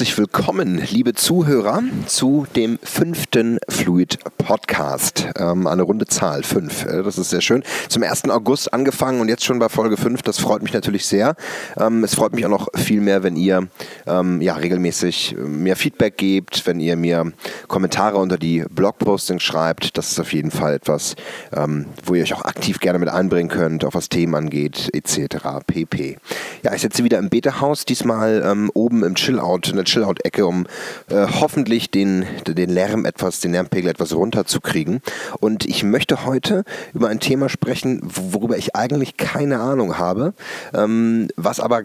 [0.00, 5.28] Herzlich willkommen, liebe Zuhörer, zu dem fünften Fluid Podcast.
[5.36, 6.86] Ähm, eine runde Zahl, fünf.
[6.86, 7.62] Äh, das ist sehr schön.
[7.90, 8.30] Zum 1.
[8.30, 10.22] August angefangen und jetzt schon bei Folge fünf.
[10.22, 11.36] Das freut mich natürlich sehr.
[11.78, 13.68] Ähm, es freut mich auch noch viel mehr, wenn ihr
[14.06, 17.32] ähm, ja, regelmäßig mehr Feedback gebt, wenn ihr mir
[17.68, 19.98] Kommentare unter die Blogpostings schreibt.
[19.98, 21.14] Das ist auf jeden Fall etwas,
[21.52, 25.60] ähm, wo ihr euch auch aktiv gerne mit einbringen könnt, auch was Themen angeht, etc.
[25.66, 26.16] pp.
[26.62, 30.66] Ja, ich sitze wieder im Beta-Haus, diesmal ähm, oben im Chill-Out, in der Chill-Out-Ecke, um
[31.08, 35.02] äh, hoffentlich den, den Lärm etwas, den Lärmpegel etwas runterzukriegen.
[35.40, 40.34] Und ich möchte heute über ein Thema sprechen, worüber ich eigentlich keine Ahnung habe,
[40.72, 41.82] ähm, was aber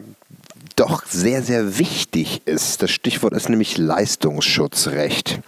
[0.76, 2.82] doch sehr, sehr wichtig ist.
[2.82, 5.40] Das Stichwort ist nämlich Leistungsschutzrecht.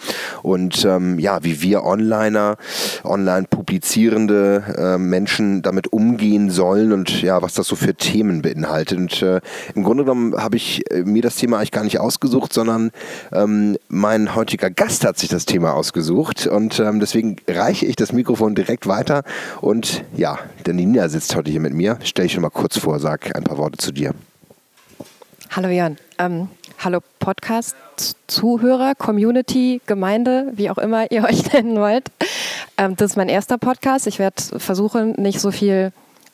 [0.41, 2.57] Und ähm, ja, wie wir Onliner,
[3.03, 8.97] online publizierende äh, Menschen damit umgehen sollen und ja, was das so für Themen beinhaltet.
[8.97, 9.41] Und äh,
[9.75, 12.91] im Grunde genommen habe ich äh, mir das Thema eigentlich gar nicht ausgesucht, sondern
[13.33, 16.47] ähm, mein heutiger Gast hat sich das Thema ausgesucht.
[16.47, 19.23] Und ähm, deswegen reiche ich das Mikrofon direkt weiter.
[19.59, 21.97] Und ja, der Nina sitzt heute hier mit mir.
[22.03, 24.13] Stell dich schon mal kurz vor, sag ein paar Worte zu dir.
[25.55, 25.97] Hallo Jan.
[26.19, 32.11] Ähm, hallo Podcast-Zuhörer, Community, Gemeinde, wie auch immer ihr euch nennen wollt.
[32.77, 34.07] Ähm, das ist mein erster Podcast.
[34.07, 35.91] Ich werde versuchen, nicht so viel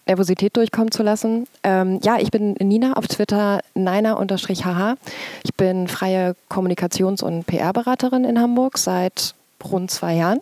[0.08, 1.48] Nervosität durchkommen zu lassen.
[1.64, 4.96] Ähm, ja, ich bin Nina auf Twitter, nina-hh.
[5.44, 10.42] Ich bin freie Kommunikations- und PR-Beraterin in Hamburg seit rund zwei Jahren.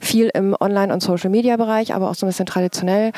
[0.00, 3.12] Viel im Online- und Social-Media-Bereich, aber auch so ein bisschen traditionell.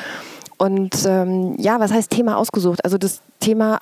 [0.58, 2.84] Und ähm, ja, was heißt Thema ausgesucht?
[2.84, 3.78] Also das Thema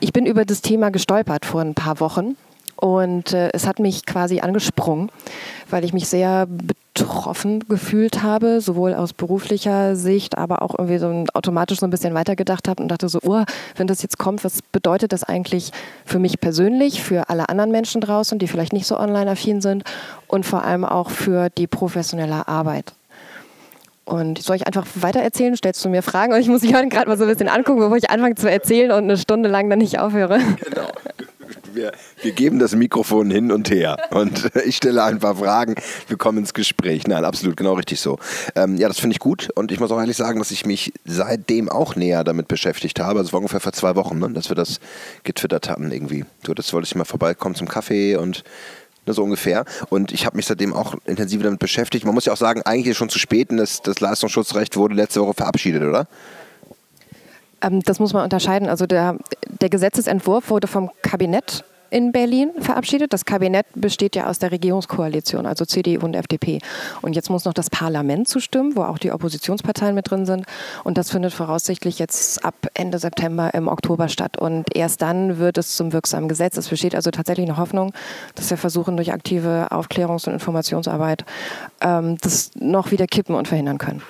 [0.00, 2.36] ich bin über das Thema gestolpert vor ein paar Wochen
[2.76, 5.10] und äh, es hat mich quasi angesprungen,
[5.70, 11.24] weil ich mich sehr betroffen gefühlt habe, sowohl aus beruflicher Sicht, aber auch irgendwie so
[11.32, 13.44] automatisch so ein bisschen weitergedacht habe und dachte so, oh,
[13.76, 15.72] wenn das jetzt kommt, was bedeutet das eigentlich
[16.04, 19.84] für mich persönlich, für alle anderen Menschen draußen, die vielleicht nicht so online-affin sind
[20.28, 22.95] und vor allem auch für die professionelle Arbeit.
[24.06, 25.56] Und soll ich einfach weiter erzählen?
[25.56, 26.32] Stellst du mir Fragen?
[26.32, 28.92] Und ich muss heute gerade mal so ein bisschen angucken, bevor ich anfange zu erzählen
[28.92, 30.38] und eine Stunde lang dann nicht aufhöre.
[30.38, 30.88] Genau.
[31.74, 35.74] Wir, wir, geben das Mikrofon hin und her und ich stelle ein paar Fragen.
[36.08, 37.06] Wir kommen ins Gespräch.
[37.06, 38.18] Nein, absolut, genau richtig so.
[38.54, 40.92] Ähm, ja, das finde ich gut und ich muss auch ehrlich sagen, dass ich mich
[41.04, 43.18] seitdem auch näher damit beschäftigt habe.
[43.18, 44.80] Also es war ungefähr vor zwei Wochen, ne, dass wir das
[45.24, 46.24] getwittert hatten irgendwie.
[46.44, 48.42] Du, das wollte ich mal vorbeikommen zum Kaffee und
[49.06, 49.64] ne, so ungefähr.
[49.88, 52.04] Und ich habe mich seitdem auch intensiv damit beschäftigt.
[52.04, 54.94] Man muss ja auch sagen, eigentlich ist schon zu spät und das, das Leistungsschutzrecht wurde
[54.94, 56.06] letzte Woche verabschiedet, oder?
[57.62, 58.68] Ähm, das muss man unterscheiden.
[58.68, 59.16] Also der,
[59.60, 61.64] der Gesetzesentwurf wurde vom Kabinett
[61.96, 63.14] in Berlin verabschiedet.
[63.14, 66.58] Das Kabinett besteht ja aus der Regierungskoalition, also CDU und FDP.
[67.00, 70.44] Und jetzt muss noch das Parlament zustimmen, wo auch die Oppositionsparteien mit drin sind.
[70.84, 74.36] Und das findet voraussichtlich jetzt ab Ende September im Oktober statt.
[74.36, 76.58] Und erst dann wird es zum wirksamen Gesetz.
[76.58, 77.94] Es besteht also tatsächlich eine Hoffnung,
[78.34, 81.24] dass wir versuchen, durch aktive Aufklärungs- und Informationsarbeit
[81.80, 84.02] ähm, das noch wieder kippen und verhindern können.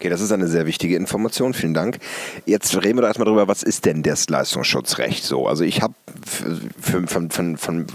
[0.00, 1.54] Okay, das ist eine sehr wichtige Information.
[1.54, 1.98] Vielen Dank.
[2.46, 5.48] Jetzt reden wir doch erstmal darüber, was ist denn das Leistungsschutzrecht so?
[5.48, 5.94] Also ich habe
[6.80, 7.86] von, von, von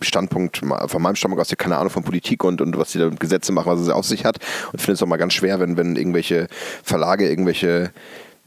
[0.00, 3.52] Standpunkt, von meinem Standpunkt aus keine Ahnung von Politik und, und was die da Gesetze
[3.52, 4.38] machen, was es auf sich hat.
[4.72, 6.46] Und finde es auch mal ganz schwer, wenn, wenn irgendwelche
[6.82, 7.90] Verlage irgendwelche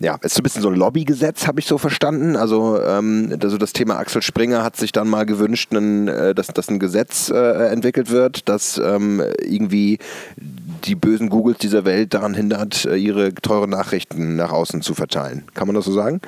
[0.02, 2.36] ja, ist so ein bisschen so ein Lobbygesetz, habe ich so verstanden.
[2.36, 6.48] Also, ähm, also das Thema Axel Springer hat sich dann mal gewünscht, einen, äh, dass,
[6.48, 10.00] dass ein Gesetz äh, entwickelt wird, das ähm, irgendwie
[10.38, 15.44] die bösen Googles dieser Welt daran hindert, äh, ihre teuren Nachrichten nach außen zu verteilen.
[15.54, 16.20] Kann man das so sagen?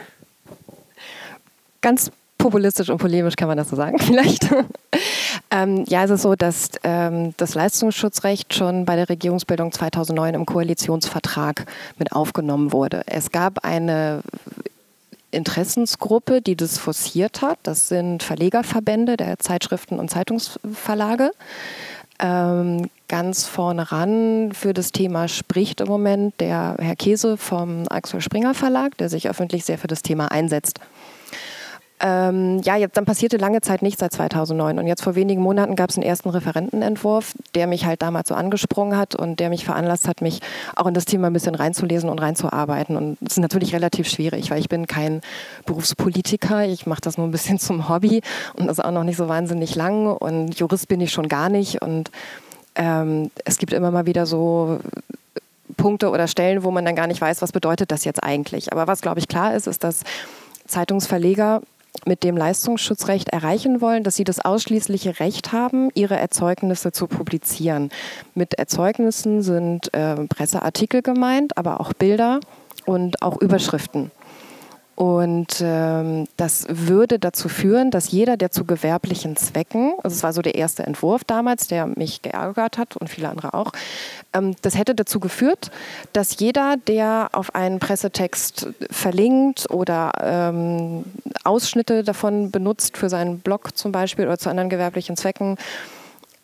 [1.82, 2.12] Ganz
[2.44, 4.50] populistisch und polemisch kann man das so sagen, vielleicht.
[5.50, 10.46] ähm, ja, es ist so, dass ähm, das Leistungsschutzrecht schon bei der Regierungsbildung 2009 im
[10.46, 11.66] Koalitionsvertrag
[11.98, 13.04] mit aufgenommen wurde.
[13.06, 14.22] Es gab eine
[15.32, 17.58] Interessensgruppe, die das forciert hat.
[17.64, 21.32] Das sind Verlegerverbände der Zeitschriften und Zeitungsverlage.
[22.20, 28.22] Ähm, ganz vorne ran für das Thema spricht im Moment der Herr Käse vom Axel
[28.22, 30.80] Springer Verlag, der sich öffentlich sehr für das Thema einsetzt.
[32.06, 34.78] Ähm, ja, jetzt, dann passierte lange Zeit nichts seit 2009.
[34.78, 38.36] Und jetzt vor wenigen Monaten gab es einen ersten Referentenentwurf, der mich halt damals so
[38.36, 40.42] angesprungen hat und der mich veranlasst hat, mich
[40.76, 42.98] auch in das Thema ein bisschen reinzulesen und reinzuarbeiten.
[42.98, 45.22] Und es ist natürlich relativ schwierig, weil ich bin kein
[45.66, 46.66] Berufspolitiker.
[46.66, 48.22] Ich mache das nur ein bisschen zum Hobby
[48.56, 50.08] und das auch noch nicht so wahnsinnig lang.
[50.08, 51.82] Und Jurist bin ich schon gar nicht.
[51.82, 52.12] Und
[52.76, 54.82] ähm, es gibt immer mal wieder so
[55.78, 58.74] Punkte oder Stellen, wo man dann gar nicht weiß, was bedeutet das jetzt eigentlich.
[58.74, 60.02] Aber was, glaube ich, klar ist, ist, dass
[60.68, 61.62] Zeitungsverleger
[62.06, 67.90] mit dem Leistungsschutzrecht erreichen wollen, dass sie das ausschließliche Recht haben, ihre Erzeugnisse zu publizieren.
[68.36, 72.40] Mit Erzeugnissen sind äh, Presseartikel gemeint, aber auch Bilder
[72.86, 74.12] und auch Überschriften.
[74.96, 80.34] Und ähm, das würde dazu führen, dass jeder, der zu gewerblichen Zwecken, also es war
[80.34, 83.72] so der erste Entwurf damals, der mich geärgert hat und viele andere auch,
[84.34, 85.72] ähm, das hätte dazu geführt,
[86.14, 91.06] dass jeder, der auf einen Pressetext verlinkt oder ähm,
[91.44, 95.58] Ausschnitte davon benutzt für seinen Blog zum Beispiel oder zu anderen gewerblichen Zwecken,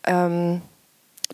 [0.06, 0.60] ähm,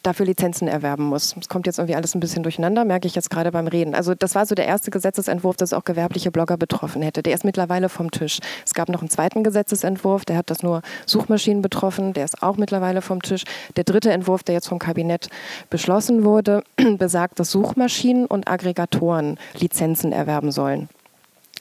[0.07, 1.35] dafür Lizenzen erwerben muss.
[1.39, 3.95] Es kommt jetzt irgendwie alles ein bisschen durcheinander, merke ich jetzt gerade beim Reden.
[3.95, 7.23] Also das war so der erste Gesetzesentwurf, das auch gewerbliche Blogger betroffen hätte.
[7.23, 8.39] Der ist mittlerweile vom Tisch.
[8.65, 12.57] Es gab noch einen zweiten Gesetzesentwurf, der hat das nur Suchmaschinen betroffen, der ist auch
[12.57, 13.45] mittlerweile vom Tisch.
[13.77, 15.29] Der dritte Entwurf, der jetzt vom Kabinett
[15.71, 16.63] beschlossen wurde,
[16.99, 20.89] besagt, dass Suchmaschinen und Aggregatoren Lizenzen erwerben sollen.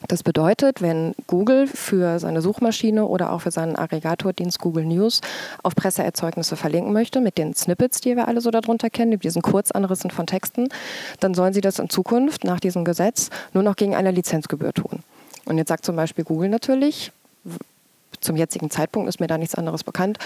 [0.08, 5.22] Das bedeutet, wenn Google für seine Suchmaschine oder auch für seinen Aggregatordienst Google News
[5.64, 9.42] auf Presseerzeugnisse verlinken möchte, mit den Snippets, die wir alle so darunter kennen, mit diesen
[9.42, 10.68] Kurzanrissen von Texten,
[11.22, 15.00] dann sollen sie das in Zukunft nach diesem Gesetz nur noch gegen eine Lizenzgebühr tun.
[15.46, 17.12] Und jetzt sagt zum Beispiel Google natürlich,
[18.26, 20.18] zum jetzigen Zeitpunkt ist mir da nichts anderes bekannt,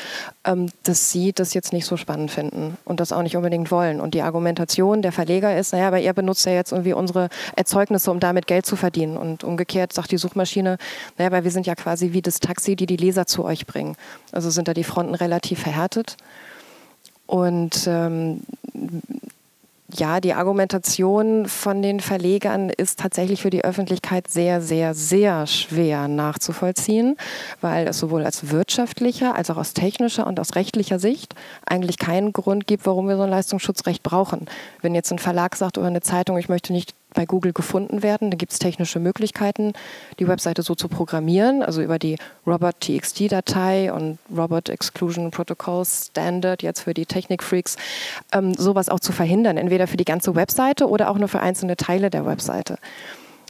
[0.46, 4.02] ähm, dass sie das jetzt nicht so spannend finden und das auch nicht unbedingt wollen.
[4.02, 8.10] Und die Argumentation der Verleger ist, naja, aber ihr benutzt ja jetzt irgendwie unsere Erzeugnisse,
[8.10, 9.18] um damit Geld zu verdienen.
[9.18, 10.78] Und umgekehrt sagt die Suchmaschine,
[11.18, 13.96] naja, aber wir sind ja quasi wie das Taxi, die die Leser zu euch bringen.
[14.32, 16.18] Also sind da die Fronten relativ verhärtet.
[17.28, 18.42] Und ähm,
[19.94, 26.08] ja, die Argumentation von den Verlegern ist tatsächlich für die Öffentlichkeit sehr, sehr, sehr schwer
[26.08, 27.16] nachzuvollziehen,
[27.62, 31.34] weil es sowohl als wirtschaftlicher als auch aus technischer und aus rechtlicher Sicht
[31.66, 34.46] eigentlich keinen Grund gibt, warum wir so ein Leistungsschutzrecht brauchen.
[34.82, 38.32] Wenn jetzt ein Verlag sagt oder eine Zeitung, ich möchte nicht bei Google gefunden werden.
[38.32, 39.74] Da gibt es technische Möglichkeiten,
[40.20, 46.62] die Webseite so zu programmieren, also über die Robot TXT-Datei und Robot Exclusion Protocol Standard,
[46.64, 47.78] jetzt für die Technikfreaks,
[48.32, 51.78] ähm, sowas auch zu verhindern, entweder für die ganze Webseite oder auch nur für einzelne
[51.78, 52.78] Teile der Webseite.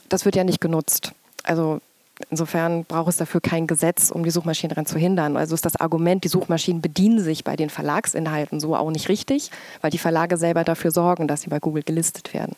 [0.08, 1.12] Das wird ja nicht genutzt.
[1.44, 1.82] Also
[2.30, 5.38] Insofern braucht es dafür kein Gesetz, um die Suchmaschinen daran zu hindern.
[5.38, 9.52] Also ist das Argument, die Suchmaschinen bedienen sich bei den Verlagsinhalten so auch nicht richtig,
[9.80, 12.58] weil die Verlage selber dafür sorgen, dass sie bei Google gelistet werden.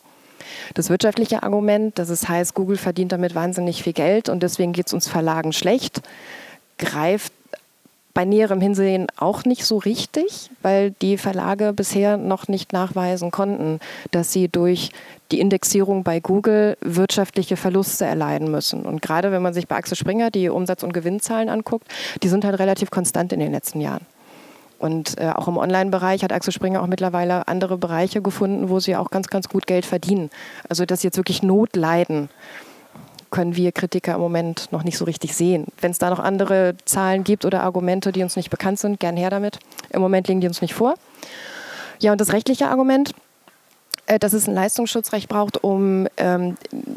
[0.74, 4.86] Das wirtschaftliche Argument, dass es heißt, Google verdient damit wahnsinnig viel Geld und deswegen geht
[4.88, 6.02] es uns Verlagen schlecht,
[6.78, 7.32] greift
[8.14, 13.80] bei näherem Hinsehen auch nicht so richtig, weil die Verlage bisher noch nicht nachweisen konnten,
[14.10, 14.90] dass sie durch
[15.30, 18.82] die Indexierung bei Google wirtschaftliche Verluste erleiden müssen.
[18.82, 21.86] Und gerade wenn man sich bei Axel Springer die Umsatz- und Gewinnzahlen anguckt,
[22.22, 24.04] die sind halt relativ konstant in den letzten Jahren.
[24.82, 28.96] Und äh, auch im Online-Bereich hat Axel Springer auch mittlerweile andere Bereiche gefunden, wo sie
[28.96, 30.28] auch ganz, ganz gut Geld verdienen.
[30.68, 32.28] Also dass sie jetzt wirklich Not leiden,
[33.30, 35.66] können wir Kritiker im Moment noch nicht so richtig sehen.
[35.80, 39.16] Wenn es da noch andere Zahlen gibt oder Argumente, die uns nicht bekannt sind, gern
[39.16, 39.60] her damit.
[39.90, 40.94] Im Moment liegen die uns nicht vor.
[42.00, 43.14] Ja, und das rechtliche Argument,
[44.06, 46.56] äh, dass es ein Leistungsschutzrecht braucht, um ähm,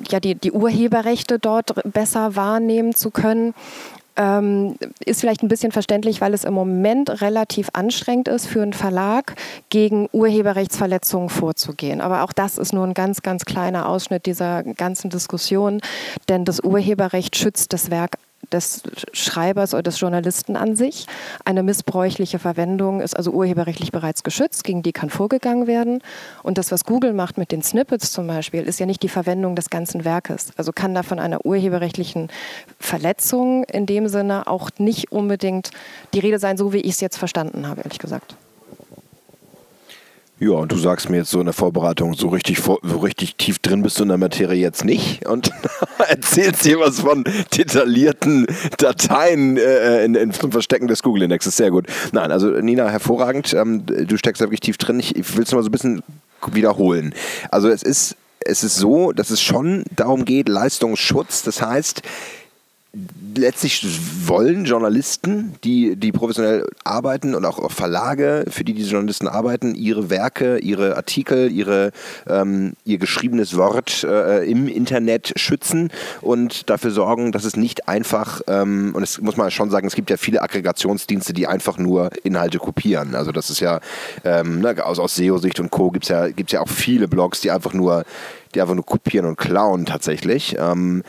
[0.10, 3.54] ja, die, die Urheberrechte dort besser wahrnehmen zu können
[4.18, 4.76] ähm,
[5.06, 9.36] ist vielleicht ein bisschen verständlich, weil es im Moment relativ anstrengend ist für einen Verlag,
[9.70, 12.02] gegen Urheberrechtsverletzungen vorzugehen.
[12.02, 15.82] Aber auch das ist nur ein ganz, ganz kleiner Ausschnitt dieser ganzen Diskussion,
[16.30, 18.18] denn das Urheberrecht schützt das Werk
[18.52, 18.84] des
[19.14, 21.08] Schreibers oder des Journalisten an sich.
[21.44, 26.02] Eine missbräuchliche Verwendung ist also urheberrechtlich bereits geschützt, gegen die kann vorgegangen werden.
[26.44, 29.56] Und das, was Google macht mit den Snippets zum Beispiel, ist ja nicht die Verwendung
[29.56, 30.50] des ganzen Werkes.
[30.58, 32.30] Also kann da von einer urheberrechtlichen
[32.80, 35.72] Verletzung in dem Sinne auch nicht unbedingt
[36.14, 38.36] die Rede sein, so wie ich es jetzt verstanden habe, ehrlich gesagt.
[40.38, 43.60] Ja, und du sagst mir jetzt so in der Vorbereitung, so richtig, so richtig tief
[43.60, 45.50] drin bist du in der Materie jetzt nicht und
[46.10, 47.24] erzählst dir was von
[47.58, 48.46] detaillierten
[48.78, 51.56] Dateien äh, in, in, zum Verstecken des Google-Indexes.
[51.56, 51.88] Sehr gut.
[52.12, 53.54] Nein, also Nina, hervorragend.
[53.54, 55.00] Ähm, du steckst da wirklich tief drin.
[55.00, 56.04] Ich, ich will es mal so ein bisschen
[56.52, 57.14] wiederholen.
[57.50, 61.44] Also es ist, es ist so, dass es schon darum geht, Leistungsschutz.
[61.44, 62.02] Das heißt,
[63.36, 63.86] letztlich
[64.28, 70.10] wollen Journalisten, die, die professionell arbeiten und auch Verlage, für die diese Journalisten arbeiten, ihre
[70.10, 71.92] Werke, ihre Artikel, ihre,
[72.28, 78.42] ähm, ihr geschriebenes Wort äh, im Internet schützen und dafür sorgen, dass es nicht einfach,
[78.48, 82.12] ähm, und es muss man schon sagen, es gibt ja viele Aggregationsdienste, die einfach nur
[82.24, 83.16] Inhalte kopieren.
[83.16, 83.80] Also das ist ja
[84.24, 85.92] ähm, ne, aus, aus SEO-Sicht und Co.
[85.92, 88.06] gibt es ja, gibt's ja auch viele Blogs, die einfach nur
[88.56, 90.56] die einfach nur kopieren und klauen tatsächlich.
[90.58, 91.04] Ähm,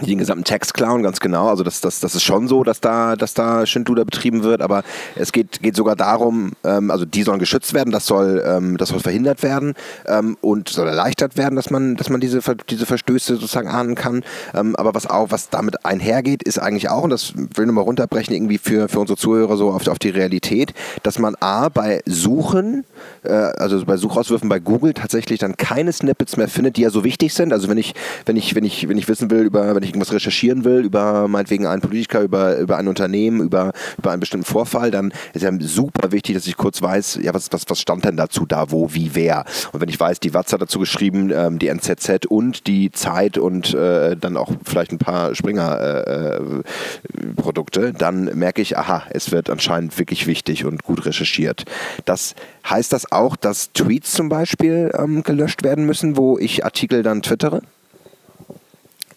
[0.00, 1.48] den gesamten Text klauen, ganz genau.
[1.48, 4.84] Also das, das, das ist schon so, dass da, dass da Schindluder betrieben wird, aber
[5.16, 8.88] es geht, geht sogar darum, ähm, also die sollen geschützt werden, das soll, ähm, das
[8.88, 9.74] soll verhindert werden
[10.06, 14.24] ähm, und soll erleichtert werden, dass man, dass man diese, diese Verstöße sozusagen ahnen kann.
[14.54, 17.84] Ähm, aber was auch, was damit einhergeht, ist eigentlich auch, und das will ich nochmal
[17.84, 20.72] runterbrechen, irgendwie für, für unsere Zuhörer so auf, auf die Realität,
[21.02, 22.84] dass man A, bei Suchen,
[23.24, 27.04] äh, also bei Suchauswürfen bei Google tatsächlich dann keine Snippets mehr findet, die ja so
[27.04, 27.52] wichtig sind.
[27.52, 27.94] Also wenn ich,
[28.24, 31.26] wenn ich, wenn ich, wenn ich wissen will, über, wenn ich irgendwas recherchieren will, über
[31.26, 35.50] meinetwegen einen Politiker, über, über ein Unternehmen, über, über einen bestimmten Vorfall, dann ist ja
[35.58, 38.94] super wichtig, dass ich kurz weiß, ja, was, was, was stand denn dazu, da, wo,
[38.94, 39.44] wie, wer.
[39.72, 43.38] Und wenn ich weiß, die Watz hat dazu geschrieben, ähm, die NZZ und die Zeit
[43.38, 49.50] und äh, dann auch vielleicht ein paar Springer-Produkte, äh, dann merke ich, aha, es wird
[49.50, 51.64] anscheinend wirklich wichtig und gut recherchiert.
[52.04, 52.36] Das
[52.70, 57.22] heißt das auch, dass Tweets zum Beispiel ähm, gelöscht werden müssen, wo ich Artikel dann
[57.22, 57.62] twittere?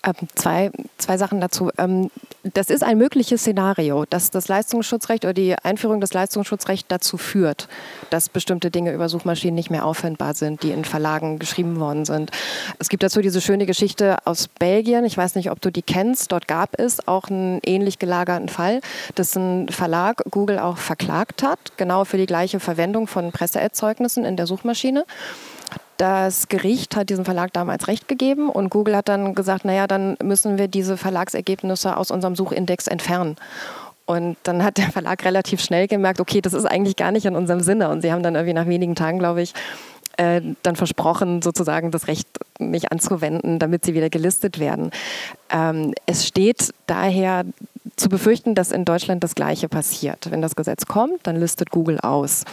[0.06, 1.72] Ähm, zwei, zwei Sachen dazu.
[1.78, 2.12] Ähm,
[2.54, 7.68] das ist ein mögliches Szenario, dass das Leistungsschutzrecht oder die Einführung des Leistungsschutzrechts dazu führt,
[8.12, 12.32] dass bestimmte Dinge über Suchmaschinen nicht mehr auffindbar sind, die in Verlagen geschrieben worden sind.
[12.78, 15.06] Es gibt dazu diese schöne Geschichte aus Belgien.
[15.06, 16.32] Ich weiß nicht, ob du die kennst.
[16.32, 18.82] Dort gab es auch einen ähnlich gelagerten Fall,
[19.16, 24.38] dass ein Verlag Google auch verklagt hat, genau für die gleiche Verwendung von Presseerzeugnissen in
[24.38, 25.06] der Suchmaschine.
[25.98, 30.18] Das Gericht hat diesem Verlag damals Recht gegeben und Google hat dann gesagt, naja, dann
[30.22, 33.38] müssen wir diese Verlagsergebnisse aus unserem Suchindex entfernen.
[34.06, 37.36] Und dann hat der Verlag relativ schnell gemerkt, okay, das ist eigentlich gar nicht in
[37.36, 37.90] unserem Sinne.
[37.90, 39.54] Und sie haben dann irgendwie nach wenigen Tagen, glaube ich,
[40.18, 42.28] äh, dann versprochen, sozusagen das Recht
[42.60, 44.92] nicht anzuwenden, damit sie wieder gelistet werden.
[45.50, 47.46] Ähm, es steht daher
[47.96, 50.30] zu befürchten, dass in Deutschland das Gleiche passiert.
[50.30, 52.44] Wenn das Gesetz kommt, dann listet Google aus.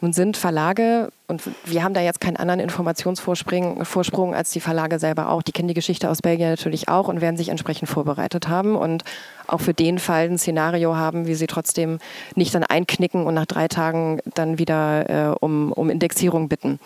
[0.00, 5.30] Nun sind Verlage, und wir haben da jetzt keinen anderen Informationsvorsprung als die Verlage selber
[5.30, 5.42] auch.
[5.42, 9.04] Die kennen die Geschichte aus Belgien natürlich auch und werden sich entsprechend vorbereitet haben und
[9.46, 11.98] auch für den Fall ein Szenario haben, wie sie trotzdem
[12.34, 16.78] nicht dann einknicken und nach drei Tagen dann wieder äh, um, um Indexierung bitten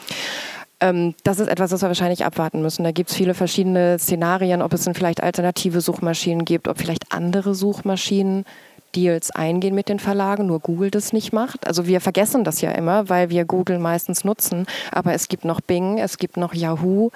[0.83, 2.85] ähm, das ist etwas, was wir wahrscheinlich abwarten müssen.
[2.85, 7.13] Da gibt es viele verschiedene Szenarien, ob es dann vielleicht alternative Suchmaschinen gibt, ob vielleicht
[7.13, 8.47] andere Suchmaschinen
[8.95, 11.67] Deals eingehen mit den Verlagen, nur Google das nicht macht.
[11.67, 15.61] Also wir vergessen das ja immer, weil wir Google meistens nutzen, aber es gibt noch
[15.61, 17.11] Bing, es gibt noch Yahoo.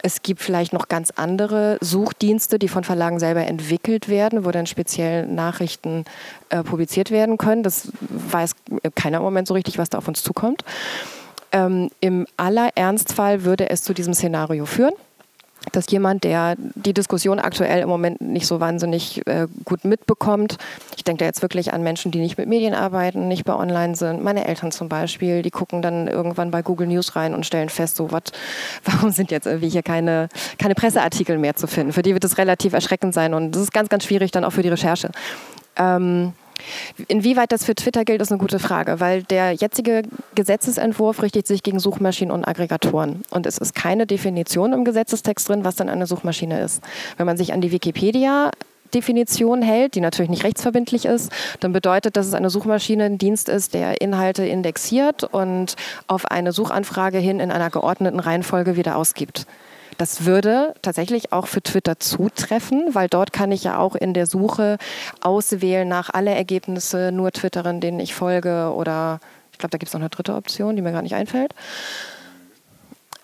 [0.00, 4.66] Es gibt vielleicht noch ganz andere Suchdienste, die von Verlagen selber entwickelt werden, wo dann
[4.66, 6.04] speziell Nachrichten
[6.50, 7.64] äh, publiziert werden können.
[7.64, 8.52] Das weiß
[8.94, 10.62] keiner im Moment so richtig, was da auf uns zukommt.
[11.50, 14.94] Ähm, Im allerernstfall würde es zu diesem Szenario führen
[15.72, 20.58] dass jemand, der die Diskussion aktuell im Moment nicht so wahnsinnig äh, gut mitbekommt,
[20.96, 23.94] ich denke da jetzt wirklich an Menschen, die nicht mit Medien arbeiten, nicht bei Online
[23.94, 27.68] sind, meine Eltern zum Beispiel, die gucken dann irgendwann bei Google News rein und stellen
[27.68, 28.22] fest, so was,
[28.84, 31.92] warum sind jetzt irgendwie hier keine, keine Presseartikel mehr zu finden?
[31.92, 34.52] Für die wird es relativ erschreckend sein und das ist ganz, ganz schwierig dann auch
[34.52, 35.10] für die Recherche.
[35.76, 36.32] Ähm,
[37.08, 40.02] Inwieweit das für Twitter gilt, ist eine gute Frage, weil der jetzige
[40.34, 43.22] Gesetzesentwurf richtet sich gegen Suchmaschinen und Aggregatoren.
[43.30, 46.82] Und es ist keine Definition im Gesetzestext drin, was dann eine Suchmaschine ist.
[47.16, 48.50] Wenn man sich an die Wikipedia
[48.94, 53.48] Definition hält, die natürlich nicht rechtsverbindlich ist, dann bedeutet, dass es eine Suchmaschine ein Dienst
[53.48, 59.46] ist, der Inhalte indexiert und auf eine Suchanfrage hin in einer geordneten Reihenfolge wieder ausgibt.
[59.98, 64.26] Das würde tatsächlich auch für Twitter zutreffen, weil dort kann ich ja auch in der
[64.26, 64.78] Suche
[65.20, 69.20] auswählen nach alle Ergebnisse nur Twitterin, denen ich folge oder
[69.52, 71.52] ich glaube, da gibt es noch eine dritte Option, die mir gar nicht einfällt.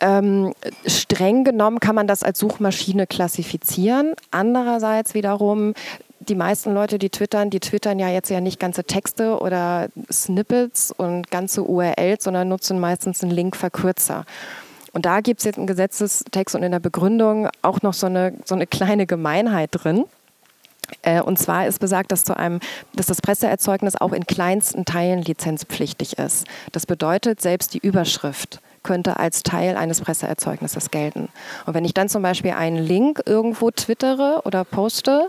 [0.01, 0.53] Ähm,
[0.85, 4.15] streng genommen kann man das als Suchmaschine klassifizieren.
[4.33, 5.75] Andererseits wiederum
[6.19, 10.91] die meisten Leute, die twittern, die twittern ja jetzt ja nicht ganze Texte oder Snippets
[10.91, 14.25] und ganze URLs, sondern nutzen meistens einen Linkverkürzer.
[14.95, 18.33] Und da gibt es jetzt im Gesetzestext und in der Begründung auch noch so eine,
[18.45, 20.05] so eine kleine Gemeinheit drin.
[21.03, 22.61] Äh, und zwar ist besagt, dass, zu einem,
[22.95, 26.47] dass das Presseerzeugnis auch in kleinsten Teilen lizenzpflichtig ist.
[26.71, 31.29] Das bedeutet, selbst die Überschrift könnte als Teil eines Presseerzeugnisses gelten.
[31.67, 35.27] Und wenn ich dann zum Beispiel einen Link irgendwo twittere oder poste,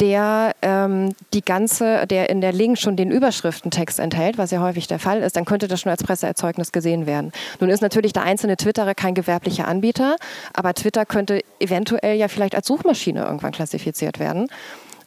[0.00, 4.86] der ähm, die ganze, der in der Link schon den Überschriftentext enthält, was ja häufig
[4.86, 7.32] der Fall ist, dann könnte das schon als Presseerzeugnis gesehen werden.
[7.60, 10.16] Nun ist natürlich der einzelne Twitterer kein gewerblicher Anbieter,
[10.52, 14.48] aber Twitter könnte eventuell ja vielleicht als Suchmaschine irgendwann klassifiziert werden.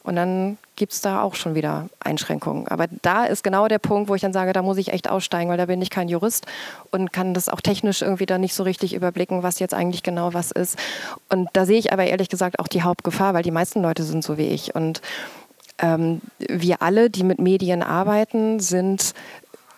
[0.06, 2.68] Und dann gibt es da auch schon wieder Einschränkungen.
[2.68, 5.50] Aber da ist genau der Punkt, wo ich dann sage, da muss ich echt aussteigen,
[5.50, 6.46] weil da bin ich kein Jurist
[6.92, 10.32] und kann das auch technisch irgendwie da nicht so richtig überblicken, was jetzt eigentlich genau
[10.32, 10.78] was ist.
[11.28, 14.22] Und da sehe ich aber ehrlich gesagt auch die Hauptgefahr, weil die meisten Leute sind
[14.22, 14.76] so wie ich.
[14.76, 15.02] Und
[15.78, 19.12] ähm, wir alle, die mit Medien arbeiten, sind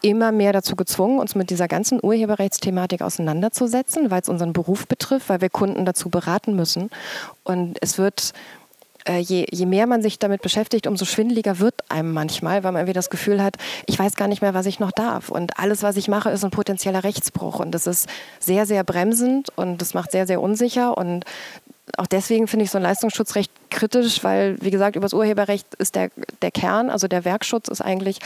[0.02, 5.28] immer mehr dazu gezwungen, uns mit dieser ganzen Urheberrechtsthematik auseinanderzusetzen, weil es unseren Beruf betrifft,
[5.30, 6.90] weil wir Kunden dazu beraten müssen.
[7.44, 8.32] Und es wird
[9.08, 12.80] äh, je, je mehr man sich damit beschäftigt, umso schwindeliger wird einem manchmal, weil man
[12.80, 15.30] irgendwie das Gefühl hat, ich weiß gar nicht mehr, was ich noch darf.
[15.30, 17.58] Und alles, was ich mache, ist ein potenzieller Rechtsbruch.
[17.58, 20.96] Und das ist sehr, sehr bremsend und das macht sehr, sehr unsicher.
[20.96, 21.24] Und
[21.96, 25.94] auch deswegen finde ich so ein Leistungsschutzrecht kritisch, weil, wie gesagt, über das Urheberrecht ist
[25.94, 26.10] der,
[26.42, 28.18] der Kern, also der Werkschutz ist eigentlich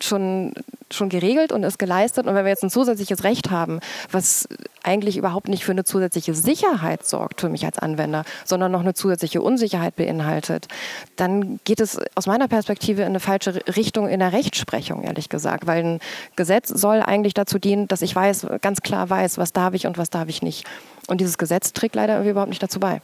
[0.00, 0.54] schon,
[0.90, 2.26] schon geregelt und ist geleistet.
[2.26, 4.48] Und wenn wir jetzt ein zusätzliches Recht haben, was
[4.82, 8.94] eigentlich überhaupt nicht für eine zusätzliche Sicherheit sorgt für mich als Anwender, sondern noch eine
[8.94, 10.68] zusätzliche Unsicherheit beinhaltet,
[11.16, 15.66] dann geht es aus meiner Perspektive in eine falsche Richtung in der Rechtsprechung, ehrlich gesagt.
[15.66, 16.00] Weil ein
[16.36, 19.98] Gesetz soll eigentlich dazu dienen, dass ich weiß, ganz klar weiß, was darf ich und
[19.98, 20.64] was darf ich nicht.
[21.08, 23.00] Und dieses Gesetz trägt leider irgendwie überhaupt nicht dazu bei.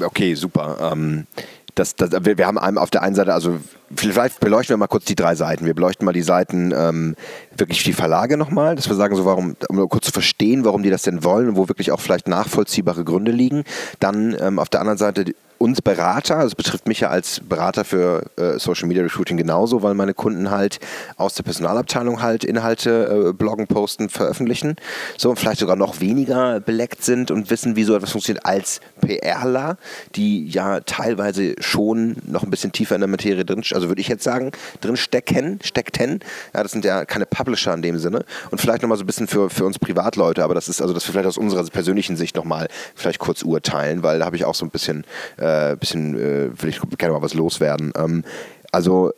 [0.00, 0.92] Okay, super.
[0.92, 1.26] Ähm,
[1.74, 3.60] das, das, wir, wir haben auf der einen Seite, also
[3.94, 5.66] vielleicht beleuchten wir mal kurz die drei Seiten.
[5.66, 7.16] Wir beleuchten mal die Seiten ähm,
[7.56, 10.90] wirklich die Verlage nochmal, dass wir sagen, so warum, um kurz zu verstehen, warum die
[10.90, 13.64] das denn wollen und wo wirklich auch vielleicht nachvollziehbare Gründe liegen.
[14.00, 18.26] Dann ähm, auf der anderen Seite uns Berater, es betrifft mich ja als Berater für
[18.36, 20.78] äh, Social Media Recruiting genauso, weil meine Kunden halt
[21.16, 24.76] aus der Personalabteilung halt Inhalte äh, bloggen, posten, veröffentlichen.
[25.16, 28.80] So und vielleicht sogar noch weniger beleckt sind und wissen, wie so etwas funktioniert als
[29.00, 29.78] PRler,
[30.14, 34.08] die ja teilweise schon noch ein bisschen tiefer in der Materie drin, also würde ich
[34.08, 36.20] jetzt sagen, drin stecken, steckten.
[36.54, 38.24] Ja, das sind ja keine Publisher in dem Sinne.
[38.50, 41.06] Und vielleicht nochmal so ein bisschen für, für uns Privatleute, aber das ist also, dass
[41.06, 44.54] wir vielleicht aus unserer persönlichen Sicht nochmal vielleicht kurz urteilen, weil da habe ich auch
[44.54, 45.04] so ein bisschen
[45.36, 47.92] äh, bisschen, äh, will ich gerne mal was loswerden.
[47.96, 48.24] Ähm,
[48.72, 49.12] also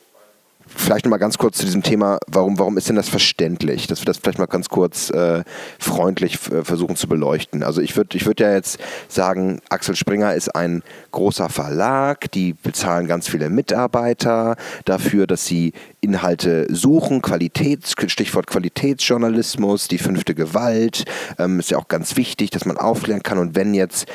[0.75, 3.87] vielleicht noch mal ganz kurz zu diesem Thema, warum, warum ist denn das verständlich?
[3.87, 5.43] Dass wir das vielleicht mal ganz kurz äh,
[5.79, 7.63] freundlich äh, versuchen zu beleuchten.
[7.63, 10.83] Also ich würde ich würd ja jetzt sagen, Axel Springer ist ein
[11.13, 19.89] großer Verlag, die bezahlen ganz viele Mitarbeiter dafür, dass sie Inhalte suchen, Qualitäts, Stichwort Qualitätsjournalismus,
[19.89, 21.05] die fünfte Gewalt,
[21.39, 24.07] ähm, ist ja auch ganz wichtig, dass man aufklären kann und wenn jetzt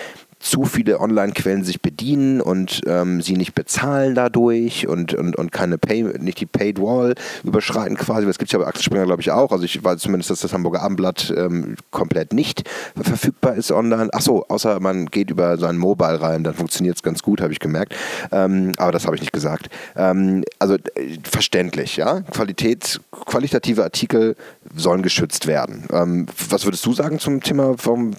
[0.43, 5.77] zu viele Online-Quellen sich bedienen und ähm, sie nicht bezahlen dadurch und, und, und keine
[5.77, 8.27] Pay, nicht die Paid Wall überschreiten quasi.
[8.27, 9.53] Das gibt es ja bei Axel Springer, glaube ich, auch.
[9.53, 12.69] Also ich weiß zumindest, dass das Hamburger Abendblatt ähm, komplett nicht
[13.01, 14.13] verfügbar ist online.
[14.13, 17.59] Achso, außer man geht über seinen Mobile rein, dann funktioniert es ganz gut, habe ich
[17.59, 17.95] gemerkt.
[18.33, 19.69] Ähm, aber das habe ich nicht gesagt.
[19.95, 22.19] Ähm, also äh, verständlich, ja.
[22.19, 24.35] Qualität, qualitative Artikel
[24.75, 25.85] sollen geschützt werden.
[25.89, 28.11] Ähm, was würdest du sagen zum Thema, warum,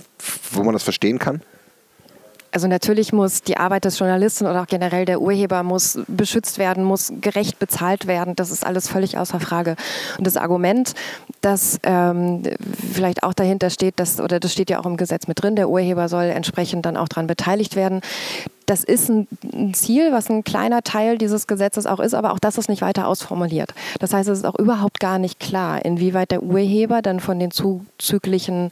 [0.53, 1.43] wo man das verstehen kann?
[2.55, 6.85] Also natürlich muss die Arbeit des Journalisten oder auch generell der Urheber muss beschützt werden,
[6.85, 8.37] muss gerecht bezahlt werden.
[8.37, 9.75] Das ist alles völlig außer Frage.
[10.19, 10.95] Und das Argument,
[11.41, 12.45] das ähm,
[12.93, 15.69] vielleicht auch dahinter steht, dass, oder das steht ja auch im Gesetz mit drin, der
[15.69, 18.03] Urheber soll entsprechend dann auch daran beteiligt werden.
[18.67, 19.29] Das ist ein,
[19.75, 23.07] Ziel, was ein kleiner Teil dieses Gesetzes auch ist, aber auch das ist nicht weiter
[23.07, 23.75] ausformuliert.
[24.01, 27.51] Das heißt, es ist auch überhaupt gar nicht klar, inwieweit der Urheber dann von den
[27.51, 28.71] zuzüglichen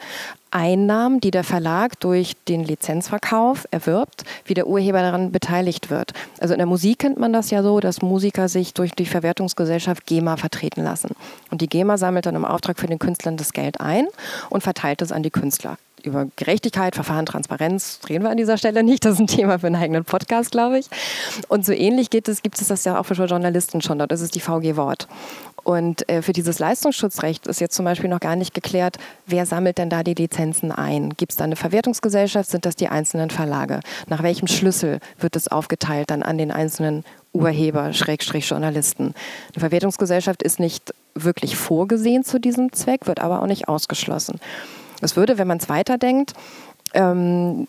[0.50, 6.12] Einnahmen, die der Verlag durch den Lizenzverkauf erwirbt, wie der Urheber daran beteiligt wird.
[6.40, 10.06] Also in der Musik kennt man das ja so, dass Musiker sich durch die Verwertungsgesellschaft
[10.06, 11.10] GEMA vertreten lassen.
[11.50, 14.06] Und die GEMA sammelt dann im Auftrag für den Künstlern das Geld ein
[14.50, 15.78] und verteilt es an die Künstler.
[16.04, 19.04] Über Gerechtigkeit, Verfahren, Transparenz reden wir an dieser Stelle nicht.
[19.04, 20.86] Das ist ein Thema für einen eigenen Podcast, glaube ich.
[21.48, 23.98] Und so ähnlich geht es, gibt es das ja auch für Journalisten schon.
[23.98, 25.06] Dort ist es die VG Wort.
[25.64, 29.78] Und äh, für dieses Leistungsschutzrecht ist jetzt zum Beispiel noch gar nicht geklärt, wer sammelt
[29.78, 31.10] denn da die Lizenzen ein?
[31.10, 32.50] Gibt es da eine Verwertungsgesellschaft?
[32.50, 33.80] Sind das die einzelnen Verlage?
[34.08, 39.14] Nach welchem Schlüssel wird es aufgeteilt dann an den einzelnen Urheber, Schrägstrich Journalisten?
[39.54, 44.40] Eine Verwertungsgesellschaft ist nicht wirklich vorgesehen zu diesem Zweck, wird aber auch nicht ausgeschlossen.
[45.02, 46.32] Es würde, wenn man es weiterdenkt,
[46.94, 47.66] ähm,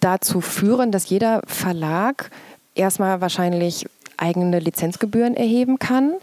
[0.00, 2.30] dazu führen, dass jeder Verlag
[2.74, 3.86] erstmal wahrscheinlich
[4.16, 6.14] eigene Lizenzgebühren erheben kann,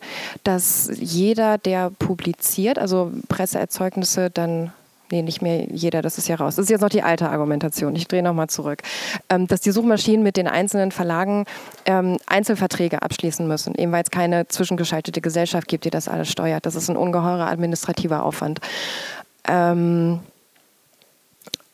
[0.43, 4.71] dass jeder, der publiziert, also Presseerzeugnisse dann
[5.11, 6.55] nee, nicht mehr jeder, das ist ja raus.
[6.55, 7.95] Das ist jetzt noch die alte Argumentation.
[7.95, 8.81] Ich drehe nochmal zurück.
[9.29, 11.45] Ähm, dass die Suchmaschinen mit den einzelnen Verlagen
[11.85, 16.65] ähm, Einzelverträge abschließen müssen, eben weil es keine zwischengeschaltete Gesellschaft gibt, die das alles steuert.
[16.65, 18.59] Das ist ein ungeheurer administrativer Aufwand.
[19.47, 20.19] Ähm,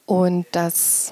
[0.06, 1.12] und das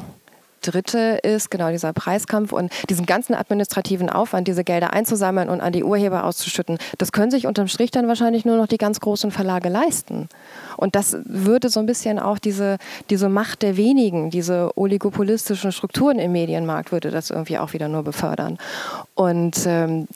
[0.72, 5.74] dritte ist genau dieser Preiskampf und diesen ganzen administrativen Aufwand, diese Gelder einzusammeln und an
[5.74, 9.32] die Urheber auszuschütten, das können sich unterm Strich dann wahrscheinlich nur noch die ganz großen
[9.32, 10.30] Verlage leisten.
[10.78, 12.78] Und das würde so ein bisschen auch diese,
[13.10, 18.04] diese Macht der wenigen, diese oligopolistischen Strukturen im Medienmarkt, würde das irgendwie auch wieder nur
[18.04, 18.58] befördern.
[19.14, 20.08] Und ähm,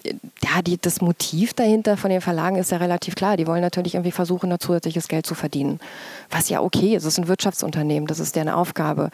[0.44, 3.38] ja, die, das Motiv dahinter von den Verlagen ist ja relativ klar.
[3.38, 5.80] Die wollen natürlich irgendwie versuchen, noch zusätzliches Geld zu verdienen.
[6.30, 9.10] Was ja okay ist, es ist ein Wirtschaftsunternehmen, das ist deren Aufgabe.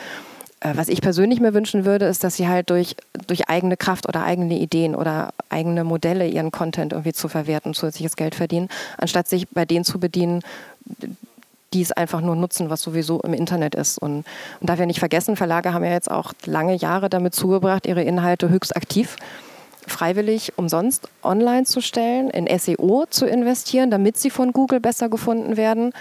[0.65, 2.95] Äh, was ich persönlich mir wünschen würde, ist, dass sie halt durch,
[3.27, 8.15] durch eigene Kraft oder eigene Ideen oder eigene Modelle ihren Content irgendwie zu verwerten, zusätzliches
[8.15, 10.41] Geld verdienen, anstatt sich bei denen zu bedienen,
[11.73, 13.97] die es einfach nur nutzen, was sowieso im Internet ist.
[13.97, 14.25] Und,
[14.59, 18.03] und darf ja nicht vergessen, Verlage haben ja jetzt auch lange Jahre damit zugebracht, ihre
[18.03, 19.17] Inhalte höchst aktiv
[19.87, 25.57] freiwillig umsonst online zu stellen, in SEO zu investieren, damit sie von Google besser gefunden
[25.57, 25.91] werden.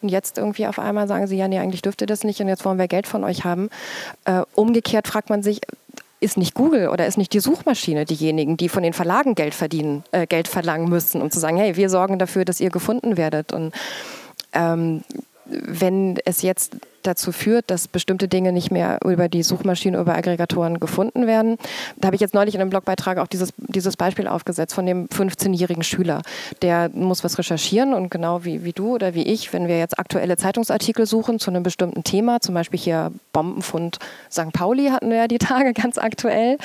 [0.00, 2.48] Und jetzt irgendwie auf einmal sagen sie, ja, nee, eigentlich dürft ihr das nicht und
[2.48, 3.70] jetzt wollen wir Geld von euch haben.
[4.24, 5.60] Äh, umgekehrt fragt man sich,
[6.20, 10.04] ist nicht Google oder ist nicht die Suchmaschine diejenigen, die von den Verlagen Geld verdienen,
[10.12, 13.52] äh, Geld verlangen müssen, um zu sagen, hey, wir sorgen dafür, dass ihr gefunden werdet.
[13.52, 13.72] Und
[14.52, 15.02] ähm,
[15.46, 20.80] wenn es jetzt dazu führt, dass bestimmte Dinge nicht mehr über die Suchmaschinen, über Aggregatoren
[20.80, 21.58] gefunden werden.
[21.96, 25.06] Da habe ich jetzt neulich in einem Blogbeitrag auch dieses, dieses Beispiel aufgesetzt von dem
[25.08, 26.22] 15-jährigen Schüler.
[26.62, 29.98] Der muss was recherchieren und genau wie, wie du oder wie ich, wenn wir jetzt
[29.98, 33.98] aktuelle Zeitungsartikel suchen zu einem bestimmten Thema, zum Beispiel hier Bombenfund
[34.30, 34.52] St.
[34.52, 36.58] Pauli hatten wir ja die Tage ganz aktuell,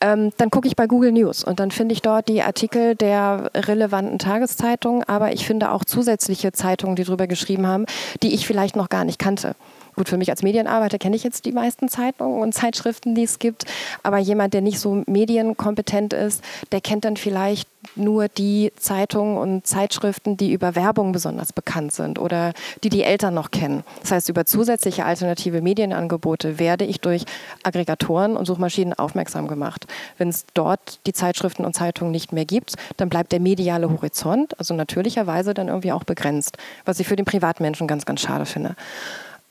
[0.00, 3.50] ähm, dann gucke ich bei Google News und dann finde ich dort die Artikel der
[3.54, 7.86] relevanten Tageszeitungen, aber ich finde auch zusätzliche Zeitungen, die darüber geschrieben haben,
[8.22, 9.54] die ich vielleicht noch gar nicht kannte.
[9.96, 13.38] Gut, für mich als Medienarbeiter kenne ich jetzt die meisten Zeitungen und Zeitschriften, die es
[13.38, 13.64] gibt.
[14.02, 19.66] Aber jemand, der nicht so medienkompetent ist, der kennt dann vielleicht nur die Zeitungen und
[19.66, 22.52] Zeitschriften, die über Werbung besonders bekannt sind oder
[22.84, 23.84] die die Eltern noch kennen.
[24.02, 27.24] Das heißt, über zusätzliche alternative Medienangebote werde ich durch
[27.62, 29.86] Aggregatoren und Suchmaschinen aufmerksam gemacht.
[30.18, 34.58] Wenn es dort die Zeitschriften und Zeitungen nicht mehr gibt, dann bleibt der mediale Horizont,
[34.58, 38.76] also natürlicherweise dann irgendwie auch begrenzt, was ich für den Privatmenschen ganz, ganz schade finde.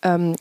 [0.01, 0.35] Ähm,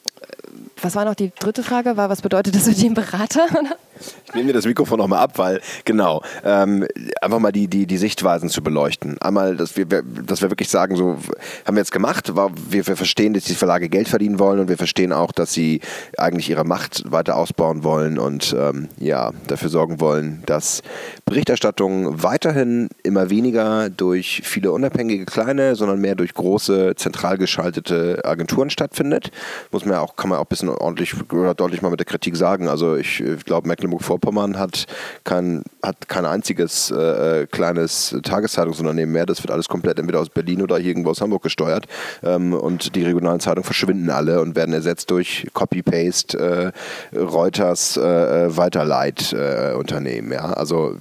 [0.81, 1.97] was war noch die dritte Frage?
[1.97, 3.47] War, was bedeutet das mit dem Berater?
[4.27, 6.87] Ich nehme mir das Mikrofon nochmal ab, weil, genau, ähm,
[7.21, 9.17] einfach mal die, die, die Sichtweisen zu beleuchten.
[9.21, 11.19] Einmal, dass wir, dass wir wirklich sagen, so
[11.65, 14.69] haben wir jetzt gemacht, war, wir, wir verstehen, dass die Verlage Geld verdienen wollen und
[14.69, 15.81] wir verstehen auch, dass sie
[16.17, 20.83] eigentlich ihre Macht weiter ausbauen wollen und ähm, ja, dafür sorgen wollen, dass
[21.25, 28.71] Berichterstattung weiterhin immer weniger durch viele unabhängige kleine, sondern mehr durch große, zentral geschaltete Agenturen
[28.71, 29.31] stattfindet.
[29.73, 32.07] Muss man ja auch, kann man auch ein bisschen ordentlich oder deutlich mal mit der
[32.07, 32.69] Kritik sagen.
[32.69, 34.87] Also ich, ich glaube, Mecklenburg-Vorpommern hat
[35.25, 39.27] kein, hat kein einziges äh, kleines Tageszeitungsunternehmen mehr.
[39.27, 41.87] Das wird alles komplett entweder aus Berlin oder irgendwo aus Hamburg gesteuert.
[42.23, 46.73] Ähm, und die regionalen Zeitungen verschwinden alle und werden ersetzt durch Copy-Paste,
[47.13, 50.33] äh, Reuters, äh, Weiterleit-Unternehmen.
[50.33, 50.53] ja?
[50.53, 50.97] Also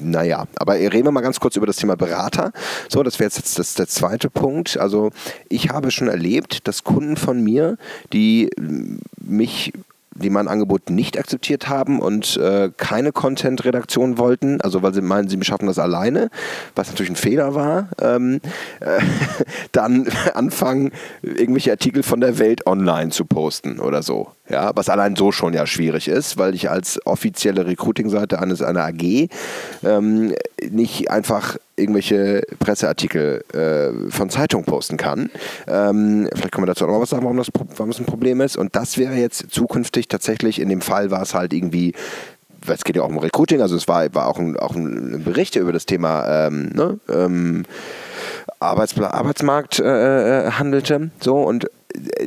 [0.00, 2.52] naja, aber reden wir mal ganz kurz über das Thema Berater.
[2.88, 4.78] So, das wäre jetzt das, der zweite Punkt.
[4.78, 5.10] Also
[5.48, 7.76] ich habe schon erlebt, dass Kunden von mir,
[8.12, 8.50] die
[9.20, 9.72] mich
[10.22, 15.28] die mein Angebot nicht akzeptiert haben und äh, keine Content-Redaktion wollten, also weil sie meinen,
[15.28, 16.30] sie schaffen das alleine,
[16.74, 18.40] was natürlich ein Fehler war, ähm,
[18.80, 19.00] äh,
[19.72, 24.30] dann anfangen, irgendwelche Artikel von der Welt online zu posten oder so.
[24.52, 28.84] Ja, was allein so schon ja schwierig ist, weil ich als offizielle Recruiting-Seite eines einer
[28.84, 29.28] AG
[29.82, 30.34] ähm,
[30.70, 35.30] nicht einfach irgendwelche Presseartikel äh, von Zeitungen posten kann.
[35.66, 38.42] Ähm, vielleicht können wir dazu auch noch was sagen, warum das, warum das ein Problem
[38.42, 38.58] ist.
[38.58, 41.94] Und das wäre jetzt zukünftig tatsächlich, in dem Fall war es halt irgendwie
[42.68, 45.56] es geht ja auch um Recruiting, also es war, war auch, ein, auch ein Bericht
[45.56, 47.64] über das Thema ähm, ne, ähm,
[48.60, 51.10] Arbeitsmarkt äh, äh, handelte.
[51.20, 51.68] So, und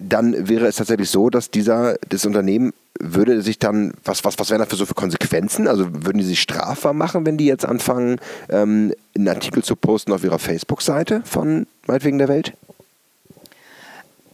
[0.02, 4.50] dann wäre es tatsächlich so, dass dieser, das Unternehmen würde sich dann, was, was, was
[4.50, 5.68] wären da für so für Konsequenzen?
[5.68, 10.14] Also würden die sich strafbar machen, wenn die jetzt anfangen, ähm, einen Artikel zu posten
[10.14, 12.54] auf ihrer Facebook-Seite von meinetwegen der Welt?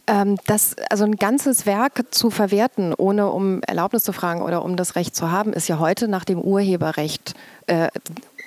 [0.06, 4.76] Ähm, das, also ein ganzes Werk zu verwerten, ohne um Erlaubnis zu fragen oder um
[4.76, 7.34] das Recht zu haben, ist ja heute nach dem Urheberrecht,
[7.66, 7.88] äh,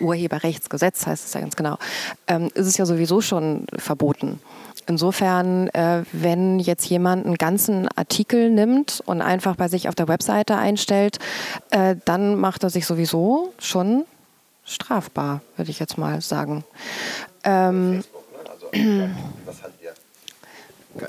[0.01, 1.77] Urheberrechtsgesetz heißt es ja ganz genau,
[2.27, 4.39] ähm, ist es ja sowieso schon verboten.
[4.87, 10.07] Insofern, äh, wenn jetzt jemand einen ganzen Artikel nimmt und einfach bei sich auf der
[10.07, 11.19] Webseite einstellt,
[11.71, 14.05] äh, dann macht er sich sowieso schon
[14.63, 16.63] strafbar, würde ich jetzt mal sagen.
[17.43, 18.03] Ähm,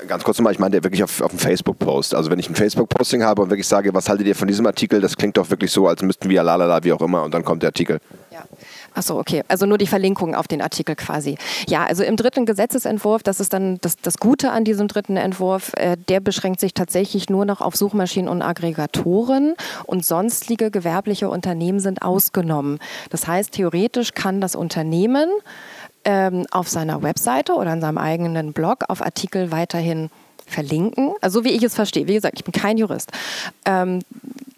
[0.07, 2.13] Ganz kurz nochmal, ich meine wirklich auf, auf dem Facebook-Post.
[2.13, 4.99] Also wenn ich ein Facebook-Posting habe und wirklich sage, was haltet ihr von diesem Artikel,
[4.99, 7.63] das klingt doch wirklich so, als müssten wir lalala, wie auch immer, und dann kommt
[7.63, 7.99] der Artikel.
[8.31, 8.43] Ja.
[8.97, 9.43] Achso, okay.
[9.47, 11.37] Also nur die Verlinkung auf den Artikel quasi.
[11.67, 15.71] Ja, also im dritten Gesetzesentwurf, das ist dann das, das Gute an diesem dritten Entwurf,
[15.75, 19.53] äh, der beschränkt sich tatsächlich nur noch auf Suchmaschinen und Aggregatoren
[19.85, 22.79] und sonstige gewerbliche Unternehmen sind ausgenommen.
[23.11, 25.29] Das heißt, theoretisch kann das Unternehmen
[26.03, 30.09] ähm, auf seiner Webseite oder in seinem eigenen Blog auf Artikel weiterhin
[30.47, 31.13] verlinken.
[31.21, 32.07] Also so wie ich es verstehe.
[32.07, 33.11] Wie gesagt, ich bin kein Jurist.
[33.63, 33.99] Ähm,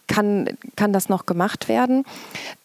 [0.07, 2.03] kann, kann das noch gemacht werden.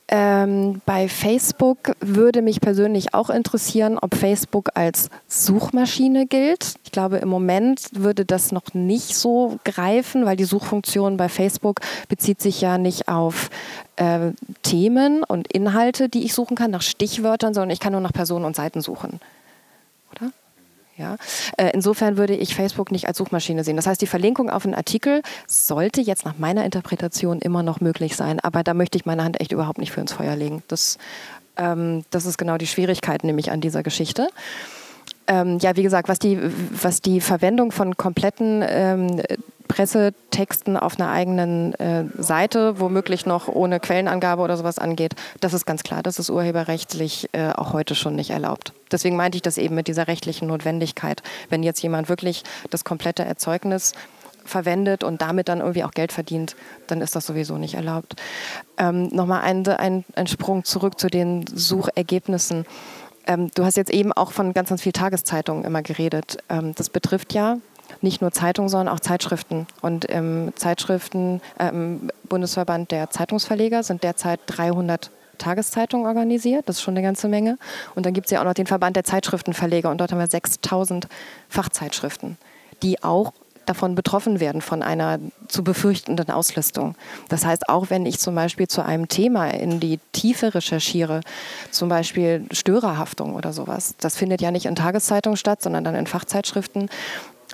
[0.09, 6.75] Ähm, bei Facebook würde mich persönlich auch interessieren, ob Facebook als Suchmaschine gilt.
[6.85, 11.81] Ich glaube, im Moment würde das noch nicht so greifen, weil die Suchfunktion bei Facebook
[12.09, 13.49] bezieht sich ja nicht auf
[13.97, 18.13] äh, Themen und Inhalte, die ich suchen kann, nach Stichwörtern, sondern ich kann nur nach
[18.13, 19.21] Personen und Seiten suchen.
[20.13, 20.31] Oder?
[20.97, 21.17] Ja?
[21.57, 23.77] Äh, insofern würde ich Facebook nicht als Suchmaschine sehen.
[23.77, 28.17] Das heißt, die Verlinkung auf einen Artikel sollte jetzt nach meiner Interpretation immer noch möglich
[28.17, 30.63] sein, aber da möchte ich meine Hand echt überhaupt nicht für ins Feuer legen.
[30.69, 30.99] Das,
[31.57, 34.29] ähm, das ist genau die Schwierigkeit nämlich an dieser Geschichte.
[35.27, 36.39] Ähm, ja, wie gesagt, was die,
[36.83, 39.23] was die Verwendung von kompletten ähm,
[39.75, 45.67] Pressetexten auf einer eigenen äh, Seite, womöglich noch ohne Quellenangabe oder sowas angeht, das ist
[45.67, 48.73] ganz klar, das ist urheberrechtlich äh, auch heute schon nicht erlaubt.
[48.93, 51.25] Deswegen meinte ich das eben mit dieser rechtlichen Notwendigkeit.
[51.49, 53.95] Wenn jetzt jemand wirklich das komplette Erzeugnis
[54.45, 56.55] verwendet und damit dann irgendwie auch Geld verdient,
[56.87, 58.15] dann ist das sowieso nicht erlaubt.
[58.79, 62.65] Ähm, Nochmal ein, ein, ein Sprung zurück zu den Suchergebnissen.
[63.27, 66.39] Ähm, du hast jetzt eben auch von ganz, ganz vielen Tageszeitungen immer geredet.
[66.49, 67.57] Ähm, das betrifft ja
[68.01, 69.67] nicht nur Zeitungen, sondern auch Zeitschriften.
[69.81, 76.69] Und im Zeitschriften, äh, im Bundesverband der Zeitungsverleger sind derzeit 300 Tageszeitungen organisiert.
[76.69, 77.59] Das ist schon eine ganze Menge.
[77.95, 79.91] Und dann gibt es ja auch noch den Verband der Zeitschriftenverleger.
[79.91, 81.09] Und dort haben wir 6000
[81.49, 82.39] Fachzeitschriften,
[82.83, 83.33] die auch
[83.67, 86.95] davon betroffen werden, von einer zu befürchtenden Auslistung.
[87.29, 91.21] Das heißt, auch wenn ich zum Beispiel zu einem Thema in die Tiefe recherchiere,
[91.71, 96.07] zum Beispiel Störerhaftung oder sowas, das findet ja nicht in Tageszeitungen statt, sondern dann in
[96.07, 96.89] Fachzeitschriften.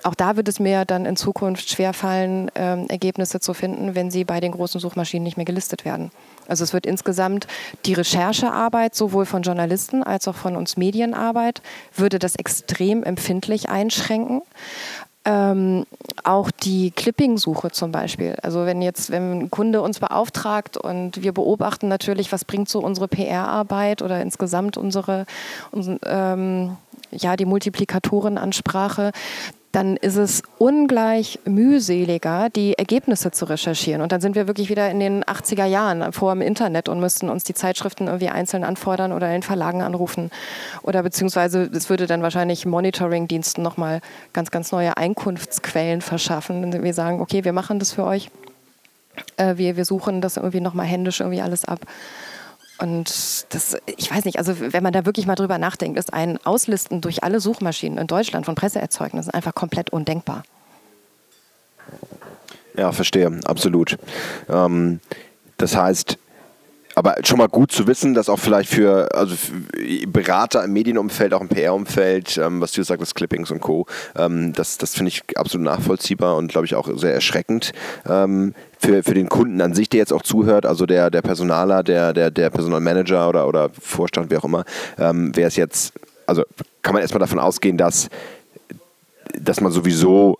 [0.03, 4.23] Auch da wird es mir dann in Zukunft schwerfallen, äh, Ergebnisse zu finden, wenn sie
[4.23, 6.11] bei den großen Suchmaschinen nicht mehr gelistet werden.
[6.47, 7.47] Also es wird insgesamt
[7.85, 11.61] die Recherchearbeit sowohl von Journalisten als auch von uns Medienarbeit,
[11.95, 14.41] würde das extrem empfindlich einschränken.
[15.23, 15.85] Ähm,
[16.23, 18.35] auch die Clipping-Suche zum Beispiel.
[18.41, 22.79] Also wenn jetzt, wenn ein Kunde uns beauftragt und wir beobachten natürlich, was bringt so
[22.79, 25.27] unsere PR-Arbeit oder insgesamt unsere,
[25.71, 26.77] unsere ähm,
[27.11, 29.11] ja, die Multiplikatorenansprache,
[29.71, 34.01] dann ist es ungleich mühseliger, die Ergebnisse zu recherchieren.
[34.01, 37.29] Und dann sind wir wirklich wieder in den 80er Jahren vor dem Internet und müssten
[37.29, 40.29] uns die Zeitschriften irgendwie einzeln anfordern oder in den Verlagen anrufen.
[40.83, 44.01] Oder beziehungsweise es würde dann wahrscheinlich Monitoring-Diensten nochmal
[44.33, 46.83] ganz, ganz neue Einkunftsquellen verschaffen.
[46.83, 48.29] Wir sagen, okay, wir machen das für euch.
[49.37, 51.79] Äh, wir, wir suchen das irgendwie nochmal händisch irgendwie alles ab.
[52.81, 56.43] Und das, ich weiß nicht, also wenn man da wirklich mal drüber nachdenkt, ist ein
[56.43, 60.43] Auslisten durch alle Suchmaschinen in Deutschland von Presseerzeugnissen einfach komplett undenkbar.
[62.75, 63.99] Ja, verstehe, absolut.
[64.49, 64.99] Ähm,
[65.57, 66.17] das heißt,
[66.95, 71.33] aber schon mal gut zu wissen, dass auch vielleicht für, also für Berater im Medienumfeld,
[71.33, 75.23] auch im PR-Umfeld, ähm, was du sagst, Clippings und Co., ähm, das, das finde ich
[75.37, 77.71] absolut nachvollziehbar und glaube ich auch sehr erschreckend.
[78.07, 81.83] Ähm, für, für den Kunden an sich, der jetzt auch zuhört, also der, der Personaler,
[81.83, 84.65] der, der, der Personalmanager oder, oder Vorstand, wie auch immer,
[84.97, 85.93] ähm, wäre es jetzt,
[86.25, 86.43] also
[86.81, 88.09] kann man erstmal davon ausgehen, dass,
[89.39, 90.39] dass man sowieso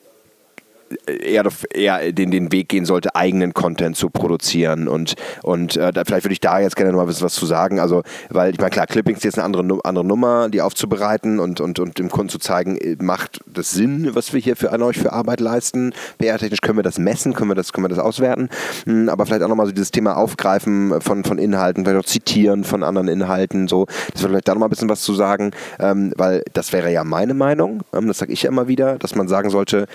[1.06, 4.88] eher, eher den, den Weg gehen sollte, eigenen Content zu produzieren.
[4.88, 7.80] Und, und äh, da, vielleicht würde ich da jetzt gerne noch mal was, zu sagen.
[7.80, 11.62] Also, weil ich meine, klar, Clippings ist jetzt eine andere, andere Nummer, die aufzubereiten und,
[11.62, 14.82] und, und dem Kunden zu zeigen, äh, macht das Sinn, was wir hier für an
[14.82, 15.93] euch für Arbeit leisten.
[16.17, 18.49] PR-technisch können wir das messen, können wir das, können wir das auswerten.
[18.86, 22.63] Hm, aber vielleicht auch nochmal so dieses Thema Aufgreifen von, von Inhalten, vielleicht auch zitieren
[22.63, 23.67] von anderen Inhalten.
[23.67, 26.91] So, das würde vielleicht da nochmal ein bisschen was zu sagen, ähm, weil das wäre
[26.91, 29.88] ja meine Meinung, ähm, das sage ich ja immer wieder, dass man sagen sollte,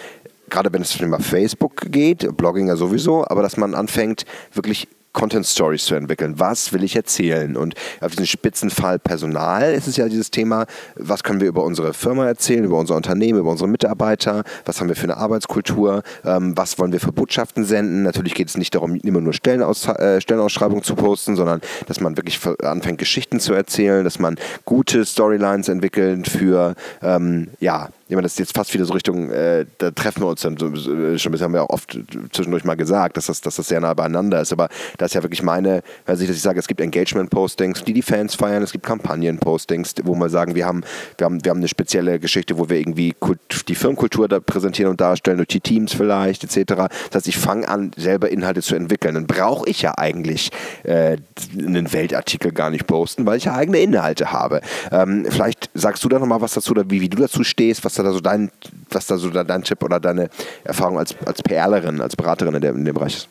[0.51, 5.47] gerade wenn es über Facebook geht, Blogging ja sowieso, aber dass man anfängt, wirklich Content
[5.47, 6.39] Stories zu entwickeln.
[6.39, 7.57] Was will ich erzählen?
[7.57, 11.95] Und auf diesen Spitzenfall Personal ist es ja dieses Thema, was können wir über unsere
[11.95, 16.53] Firma erzählen, über unser Unternehmen, über unsere Mitarbeiter, was haben wir für eine Arbeitskultur, ähm,
[16.55, 18.03] was wollen wir für Botschaften senden.
[18.03, 22.19] Natürlich geht es nicht darum, immer nur Stellenaus äh, Stellenausschreibungen zu posten, sondern dass man
[22.19, 28.23] wirklich anfängt, Geschichten zu erzählen, dass man gute Storylines entwickelt für, ähm, ja, ich meine,
[28.23, 31.19] das ist jetzt fast wieder so Richtung, äh, da treffen wir uns dann so, äh,
[31.19, 31.99] schon, das haben wir auch oft
[32.31, 34.53] zwischendurch mal gesagt, dass das, dass das sehr nah beieinander ist.
[34.53, 37.93] Aber da ist ja wirklich meine, also ich, dass ich sage, es gibt Engagement-Postings, die
[37.93, 40.85] die Fans feiern, es gibt Kampagnen-Postings, wo wir sagen, wir haben,
[41.19, 44.93] wir, haben, wir haben eine spezielle Geschichte, wo wir irgendwie Kult, die Firmenkultur da präsentieren
[44.93, 46.75] und darstellen, durch die Teams vielleicht, etc.
[47.11, 49.17] Das heißt, ich fange an, selber Inhalte zu entwickeln.
[49.17, 50.51] Dann brauche ich ja eigentlich
[50.85, 51.17] äh,
[51.59, 54.61] einen Weltartikel gar nicht posten, weil ich ja eigene Inhalte habe.
[54.93, 57.96] Ähm, vielleicht sagst du da nochmal was dazu, oder wie, wie du dazu stehst, was
[58.03, 58.51] da so dein,
[58.91, 60.29] was da so dein Tipp oder deine
[60.65, 63.29] Erfahrung als, als PRlerin, als Beraterin in, der, in dem Bereich ist?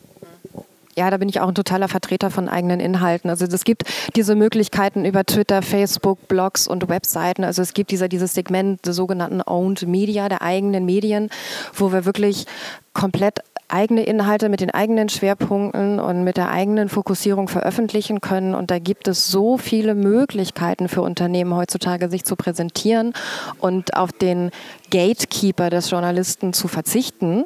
[0.98, 3.30] Ja, da bin ich auch ein totaler Vertreter von eigenen Inhalten.
[3.30, 3.84] Also es gibt
[4.16, 7.44] diese Möglichkeiten über Twitter, Facebook, Blogs und Webseiten.
[7.44, 11.30] Also es gibt dieser, dieses Segment der sogenannten Owned Media, der eigenen Medien,
[11.74, 12.46] wo wir wirklich
[12.94, 18.54] komplett eigene Inhalte mit den eigenen Schwerpunkten und mit der eigenen Fokussierung veröffentlichen können.
[18.54, 23.14] Und da gibt es so viele Möglichkeiten für Unternehmen heutzutage, sich zu präsentieren
[23.60, 24.52] und auf den
[24.92, 27.46] Gatekeeper des Journalisten zu verzichten.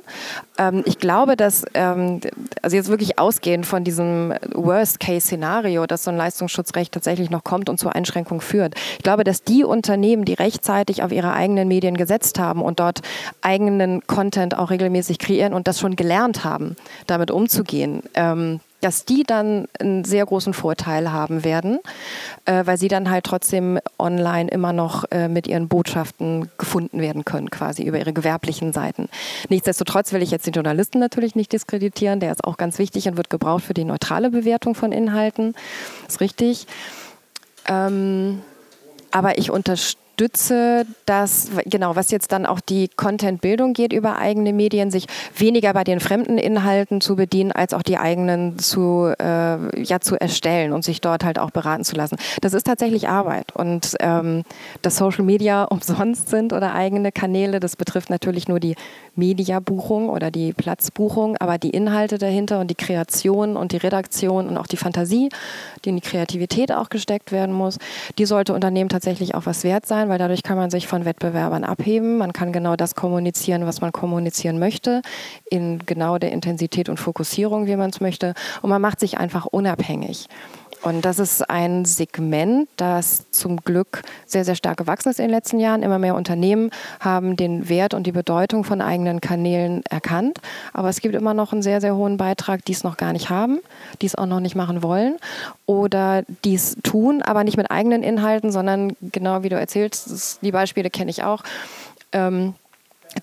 [0.57, 2.19] Ähm, ich glaube, dass, ähm,
[2.61, 7.79] also jetzt wirklich ausgehend von diesem Worst-Case-Szenario, dass so ein Leistungsschutzrecht tatsächlich noch kommt und
[7.79, 8.75] zur Einschränkung führt.
[8.97, 12.99] Ich glaube, dass die Unternehmen, die rechtzeitig auf ihre eigenen Medien gesetzt haben und dort
[13.41, 16.08] eigenen Content auch regelmäßig kreieren und das schon gelernt
[16.43, 16.75] haben,
[17.07, 21.79] damit umzugehen, ähm, dass die dann einen sehr großen Vorteil haben werden,
[22.45, 27.25] äh, weil sie dann halt trotzdem online immer noch äh, mit ihren Botschaften gefunden werden
[27.25, 29.09] können, quasi über ihre gewerblichen Seiten.
[29.49, 33.17] Nichtsdestotrotz will ich jetzt den Journalisten natürlich nicht diskreditieren, der ist auch ganz wichtig und
[33.17, 35.55] wird gebraucht für die neutrale Bewertung von Inhalten.
[36.07, 36.67] Ist richtig.
[37.67, 38.41] Ähm,
[39.11, 44.53] aber ich unterstütze unterstütze das, genau, was jetzt dann auch die Content-Bildung geht über eigene
[44.53, 45.05] Medien, sich
[45.35, 50.19] weniger bei den fremden Inhalten zu bedienen, als auch die eigenen zu, äh, ja, zu
[50.19, 52.17] erstellen und sich dort halt auch beraten zu lassen.
[52.41, 53.55] Das ist tatsächlich Arbeit.
[53.55, 54.43] Und ähm,
[54.81, 58.75] dass Social Media umsonst sind oder eigene Kanäle, das betrifft natürlich nur die
[59.15, 64.57] Mediabuchung oder die Platzbuchung, aber die Inhalte dahinter und die Kreation und die Redaktion und
[64.57, 65.29] auch die Fantasie,
[65.85, 67.77] die in die Kreativität auch gesteckt werden muss,
[68.17, 71.63] die sollte Unternehmen tatsächlich auch was wert sein, weil dadurch kann man sich von Wettbewerbern
[71.63, 72.17] abheben.
[72.17, 75.01] Man kann genau das kommunizieren, was man kommunizieren möchte,
[75.49, 78.33] in genau der Intensität und Fokussierung, wie man es möchte.
[78.61, 80.27] Und man macht sich einfach unabhängig.
[80.81, 85.31] Und das ist ein Segment, das zum Glück sehr, sehr stark gewachsen ist in den
[85.31, 85.83] letzten Jahren.
[85.83, 90.39] Immer mehr Unternehmen haben den Wert und die Bedeutung von eigenen Kanälen erkannt.
[90.71, 93.29] Aber es gibt immer noch einen sehr, sehr hohen Beitrag, die es noch gar nicht
[93.29, 93.59] haben,
[94.01, 95.17] die es auch noch nicht machen wollen
[95.65, 100.51] oder die es tun, aber nicht mit eigenen Inhalten, sondern genau wie du erzählst, die
[100.51, 101.43] Beispiele kenne ich auch.
[102.13, 102.55] Ähm,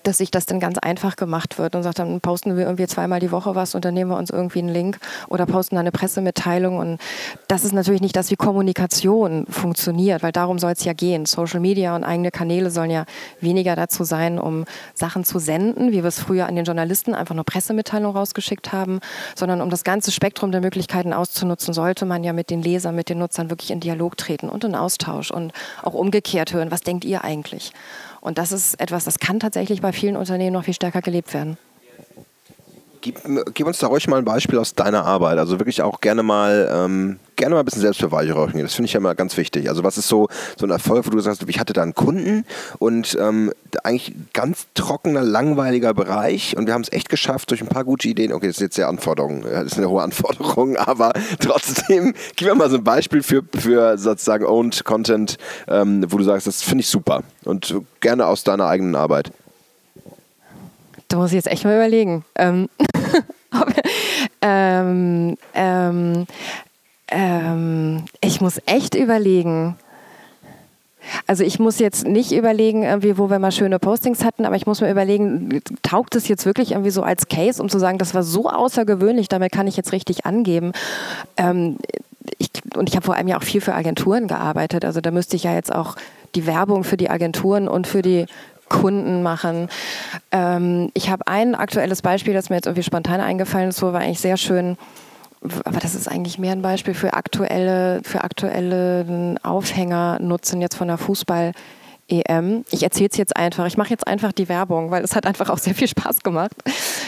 [0.03, 3.19] dass sich das dann ganz einfach gemacht wird und sagt, dann posten wir irgendwie zweimal
[3.19, 5.91] die Woche was und dann nehmen wir uns irgendwie einen Link oder posten dann eine
[5.91, 6.77] Pressemitteilung.
[6.77, 6.99] Und
[7.47, 11.25] das ist natürlich nicht das, wie Kommunikation funktioniert, weil darum soll es ja gehen.
[11.25, 13.05] Social Media und eigene Kanäle sollen ja
[13.39, 17.35] weniger dazu sein, um Sachen zu senden, wie wir es früher an den Journalisten einfach
[17.35, 18.99] nur Pressemitteilungen rausgeschickt haben,
[19.35, 23.09] sondern um das ganze Spektrum der Möglichkeiten auszunutzen, sollte man ja mit den Lesern, mit
[23.09, 27.05] den Nutzern wirklich in Dialog treten und in Austausch und auch umgekehrt hören, was denkt
[27.05, 27.71] ihr eigentlich?
[28.21, 31.57] Und das ist etwas, das kann tatsächlich bei vielen Unternehmen noch viel stärker gelebt werden.
[33.01, 33.19] Gib,
[33.53, 35.37] gib, uns da ruhig mal ein Beispiel aus deiner Arbeit.
[35.37, 38.61] Also wirklich auch gerne mal, ähm, gerne mal ein bisschen Selbstbeweihräuchern.
[38.61, 39.69] Das finde ich ja immer ganz wichtig.
[39.69, 42.45] Also was ist so, so ein Erfolg, wo du sagst, ich hatte da einen Kunden
[42.79, 47.67] und ähm, eigentlich ganz trockener, langweiliger Bereich und wir haben es echt geschafft durch ein
[47.67, 48.33] paar gute Ideen.
[48.33, 52.55] Okay, das ist jetzt sehr Anforderung, das ist eine hohe Anforderung, aber trotzdem, gib mir
[52.55, 56.81] mal so ein Beispiel für, für sozusagen Owned Content, ähm, wo du sagst, das finde
[56.81, 59.31] ich super und gerne aus deiner eigenen Arbeit.
[61.07, 62.25] Da muss ich jetzt echt mal überlegen.
[62.35, 62.69] Ähm,
[64.41, 66.25] ähm, ähm,
[67.09, 69.75] ähm, ich muss echt überlegen.
[71.25, 74.65] Also ich muss jetzt nicht überlegen, irgendwie, wo wir mal schöne Postings hatten, aber ich
[74.65, 78.13] muss mir überlegen, taugt es jetzt wirklich irgendwie so als Case, um zu sagen, das
[78.13, 80.73] war so außergewöhnlich, damit kann ich jetzt richtig angeben.
[81.37, 81.77] Ähm,
[82.37, 84.83] ich, und ich habe vor allem ja auch viel für Agenturen gearbeitet.
[84.83, 85.95] Also da müsste ich ja jetzt auch
[86.35, 88.25] die Werbung für die Agenturen und für die
[88.69, 89.69] Kunden machen.
[90.31, 93.99] Ähm, ich habe ein aktuelles Beispiel, das mir jetzt irgendwie spontan eingefallen ist, wo wir
[93.99, 94.77] eigentlich sehr schön
[95.65, 100.87] aber das ist eigentlich mehr ein Beispiel für aktuelle, für aktuelle Aufhänger nutzen jetzt von
[100.87, 101.51] der Fußball.
[102.09, 102.63] EM.
[102.71, 103.65] Ich erzähle es jetzt einfach.
[103.65, 106.55] Ich mache jetzt einfach die Werbung, weil es hat einfach auch sehr viel Spaß gemacht.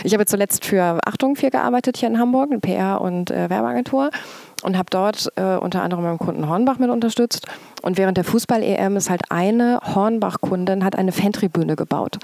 [0.04, 4.10] Ich habe zuletzt für Achtung 4 gearbeitet hier in Hamburg, eine PR- und äh, Werbeagentur
[4.64, 7.48] und habe dort äh, unter anderem meinen Kunden Hornbach mit unterstützt.
[7.82, 12.18] Und während der Fußball-EM ist halt eine Hornbach-Kundin hat eine Fantribüne gebaut.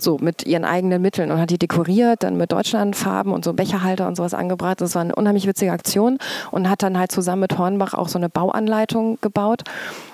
[0.00, 4.08] So mit ihren eigenen Mitteln und hat die dekoriert, dann mit Deutschlandfarben und so Becherhalter
[4.08, 4.80] und sowas angebracht.
[4.80, 6.18] Das war eine unheimlich witzige Aktion
[6.50, 9.64] und hat dann halt zusammen mit Hornbach auch so eine Bauanleitung gebaut.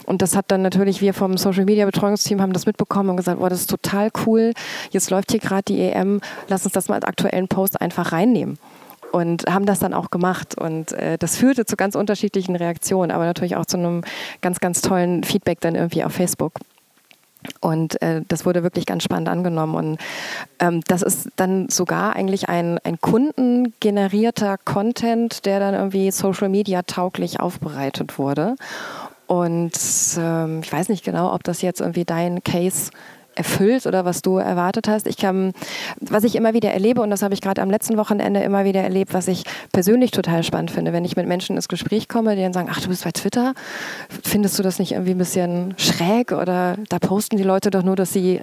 [0.07, 3.39] Und das hat dann natürlich wir vom Social Media Betreuungsteam haben das mitbekommen und gesagt,
[3.39, 4.55] boah, das ist total cool.
[4.91, 8.59] Jetzt läuft hier gerade die EM, lass uns das mal als aktuellen Post einfach reinnehmen
[9.13, 10.57] und haben das dann auch gemacht.
[10.57, 14.03] Und äh, das führte zu ganz unterschiedlichen Reaktionen, aber natürlich auch zu einem
[14.41, 16.55] ganz, ganz tollen Feedback dann irgendwie auf Facebook.
[17.61, 19.75] Und äh, das wurde wirklich ganz spannend angenommen.
[19.75, 19.99] Und
[20.59, 26.83] ähm, das ist dann sogar eigentlich ein, ein kundengenerierter Content, der dann irgendwie Social Media
[26.83, 28.57] tauglich aufbereitet wurde.
[29.27, 29.73] Und
[30.19, 32.91] ähm, ich weiß nicht genau, ob das jetzt irgendwie dein Case
[33.35, 35.07] erfüllt oder was du erwartet hast.
[35.07, 35.53] Ich kann,
[36.01, 38.83] was ich immer wieder erlebe, und das habe ich gerade am letzten Wochenende immer wieder
[38.83, 42.43] erlebt, was ich persönlich total spannend finde, wenn ich mit Menschen ins Gespräch komme, die
[42.43, 43.55] dann sagen, ach, du bist bei Twitter,
[44.23, 47.97] findest du das nicht irgendwie ein bisschen schräg oder da posten die Leute doch nur,
[47.97, 48.41] dass sie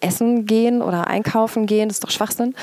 [0.00, 2.54] essen gehen oder einkaufen gehen, das ist doch Schwachsinn.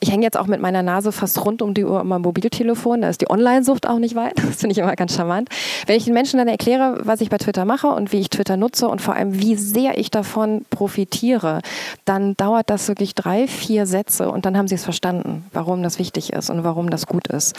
[0.00, 3.02] Ich hänge jetzt auch mit meiner Nase fast rund um die Uhr am Mobiltelefon.
[3.02, 4.34] Da ist die Online-Sucht auch nicht weit.
[4.50, 5.48] Das finde ich immer ganz charmant.
[5.86, 8.56] Wenn ich den Menschen dann erkläre, was ich bei Twitter mache und wie ich Twitter
[8.56, 11.60] nutze und vor allem, wie sehr ich davon profitiere,
[12.04, 15.98] dann dauert das wirklich drei, vier Sätze und dann haben sie es verstanden, warum das
[15.98, 17.54] wichtig ist und warum das gut ist.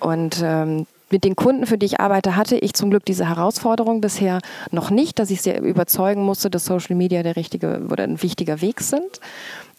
[0.00, 4.00] Und ähm, mit den Kunden, für die ich arbeite, hatte ich zum Glück diese Herausforderung
[4.00, 8.22] bisher noch nicht, dass ich sie überzeugen musste, dass Social Media der richtige oder ein
[8.22, 9.20] wichtiger Weg sind.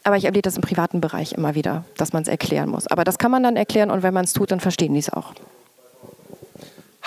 [0.05, 2.85] Aber ich erlebe das im privaten Bereich immer wieder, dass man es erklären muss.
[2.85, 5.11] Aber das kann man dann erklären und wenn man es tut, dann verstehen die es
[5.11, 5.33] auch.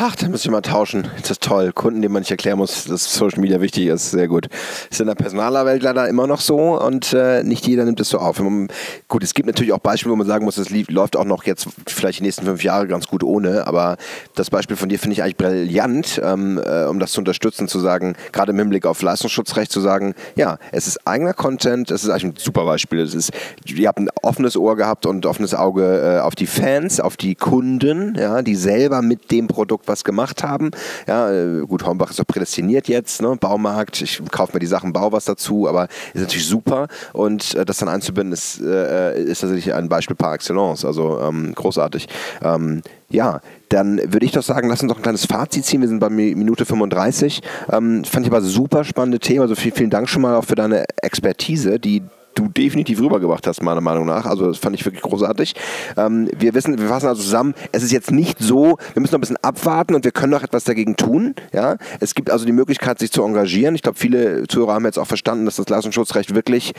[0.01, 1.09] Ach, da muss ich mal tauschen.
[1.21, 1.73] Das ist toll.
[1.73, 4.13] Kunden, denen man nicht erklären muss, dass Social Media wichtig ist.
[4.13, 4.47] Sehr gut.
[4.93, 8.19] Ist in der Personalerwelt leider immer noch so und äh, nicht jeder nimmt es so
[8.19, 8.39] auf.
[8.39, 8.69] Man,
[9.09, 11.67] gut, es gibt natürlich auch Beispiele, wo man sagen muss, es läuft auch noch jetzt
[11.89, 13.67] vielleicht die nächsten fünf Jahre ganz gut ohne.
[13.67, 13.97] Aber
[14.37, 17.81] das Beispiel von dir finde ich eigentlich brillant, ähm, äh, um das zu unterstützen, zu
[17.81, 22.11] sagen, gerade im Hinblick auf Leistungsschutzrecht, zu sagen, ja, es ist eigener Content, es ist
[22.11, 23.01] eigentlich ein super Beispiel.
[23.01, 23.33] Es ist,
[23.65, 27.35] ihr habt ein offenes Ohr gehabt und offenes Auge äh, auf die Fans, auf die
[27.35, 30.71] Kunden, ja, die selber mit dem Produkt was gemacht haben.
[31.07, 33.37] Ja, äh, gut, Hornbach ist doch prädestiniert jetzt, ne?
[33.39, 37.65] Baumarkt, ich kaufe mir die Sachen, baue was dazu, aber ist natürlich super und äh,
[37.65, 42.09] das dann einzubinden ist, äh, ist tatsächlich ein Beispiel par excellence, also ähm, großartig.
[42.43, 45.81] Ähm, ja, dann würde ich doch sagen, lass uns doch ein kleines Fazit ziehen.
[45.81, 47.43] Wir sind bei Minute 35.
[47.71, 49.43] Ähm, fand ich aber super spannende Thema.
[49.43, 52.03] Also vielen, vielen Dank schon mal auch für deine Expertise, die
[52.35, 54.27] du definitiv rübergebracht hast, meiner Meinung nach.
[54.27, 55.55] Also das fand ich wirklich großartig.
[55.97, 59.19] Ähm, wir wissen, wir fassen also zusammen, es ist jetzt nicht so, wir müssen noch
[59.19, 61.35] ein bisschen abwarten und wir können noch etwas dagegen tun.
[61.53, 61.77] Ja?
[62.01, 63.75] Es gibt also die Möglichkeit, sich zu engagieren.
[63.75, 66.75] Ich glaube, viele Zuhörer haben jetzt auch verstanden, dass das Leistungsschutzrecht wirklich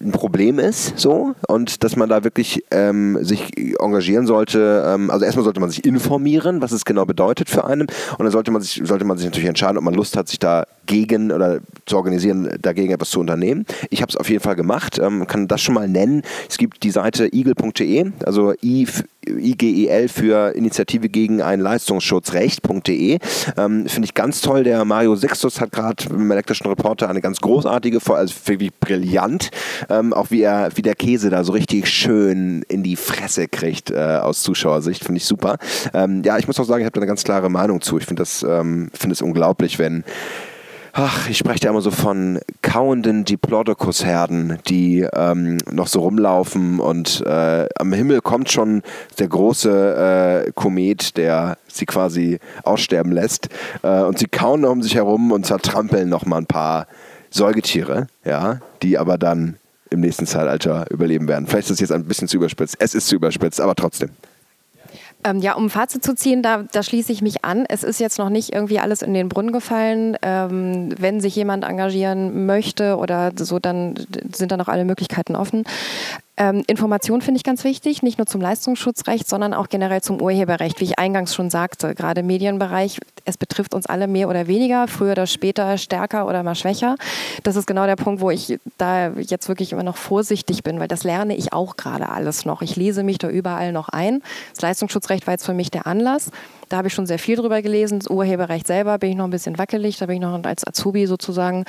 [0.00, 4.84] ein Problem ist, so und dass man da wirklich ähm, sich engagieren sollte.
[4.86, 8.30] Ähm, also erstmal sollte man sich informieren, was es genau bedeutet für einen, und dann
[8.30, 11.60] sollte man sich sollte man sich natürlich entscheiden, ob man Lust hat, sich dagegen oder
[11.86, 13.66] zu organisieren, dagegen etwas zu unternehmen.
[13.90, 16.22] Ich habe es auf jeden Fall gemacht, ähm, kann das schon mal nennen.
[16.48, 18.86] Es gibt die Seite eagle.de, also i
[19.28, 23.18] IGEL für Initiative gegen ein Leistungsschutzrecht.de.
[23.56, 24.64] Ähm, Finde ich ganz toll.
[24.64, 29.50] Der Mario Sextus hat gerade im elektrischen Reporter eine ganz großartige, also wirklich brillant,
[29.88, 33.90] ähm, auch wie er, wie der Käse da so richtig schön in die Fresse kriegt
[33.90, 35.04] äh, aus Zuschauersicht.
[35.04, 35.58] Finde ich super.
[35.92, 37.98] Ähm, ja, ich muss auch sagen, ich habe da eine ganz klare Meinung zu.
[37.98, 40.04] Ich finde das, ähm, find das unglaublich, wenn
[40.96, 47.20] Ach, ich spreche da immer so von kauenden Diplodocus-Herden, die ähm, noch so rumlaufen und
[47.26, 48.84] äh, am Himmel kommt schon
[49.18, 53.48] der große äh, Komet, der sie quasi aussterben lässt
[53.82, 56.86] äh, und sie kauen um sich herum und zertrampeln noch mal ein paar
[57.28, 59.56] Säugetiere, ja, die aber dann
[59.90, 61.48] im nächsten Zeitalter überleben werden.
[61.48, 62.76] Vielleicht ist das jetzt ein bisschen zu überspitzt.
[62.78, 64.10] Es ist zu überspitzt, aber trotzdem.
[65.24, 67.64] Ähm, ja, um Fazit zu ziehen, da, da, schließe ich mich an.
[67.66, 70.16] Es ist jetzt noch nicht irgendwie alles in den Brunnen gefallen.
[70.20, 73.94] Ähm, wenn sich jemand engagieren möchte oder so, dann
[74.34, 75.64] sind da noch alle Möglichkeiten offen.
[76.36, 80.80] Ähm, Information finde ich ganz wichtig, nicht nur zum Leistungsschutzrecht, sondern auch generell zum Urheberrecht,
[80.80, 81.94] wie ich eingangs schon sagte.
[81.94, 86.42] Gerade im Medienbereich, es betrifft uns alle mehr oder weniger, früher oder später stärker oder
[86.42, 86.96] mal schwächer.
[87.44, 90.88] Das ist genau der Punkt, wo ich da jetzt wirklich immer noch vorsichtig bin, weil
[90.88, 92.62] das lerne ich auch gerade alles noch.
[92.62, 94.20] Ich lese mich da überall noch ein.
[94.54, 96.32] Das Leistungsschutzrecht war jetzt für mich der Anlass.
[96.68, 98.00] Da habe ich schon sehr viel drüber gelesen.
[98.00, 101.06] Das Urheberrecht selber bin ich noch ein bisschen wackelig, da bin ich noch als Azubi
[101.06, 101.64] sozusagen.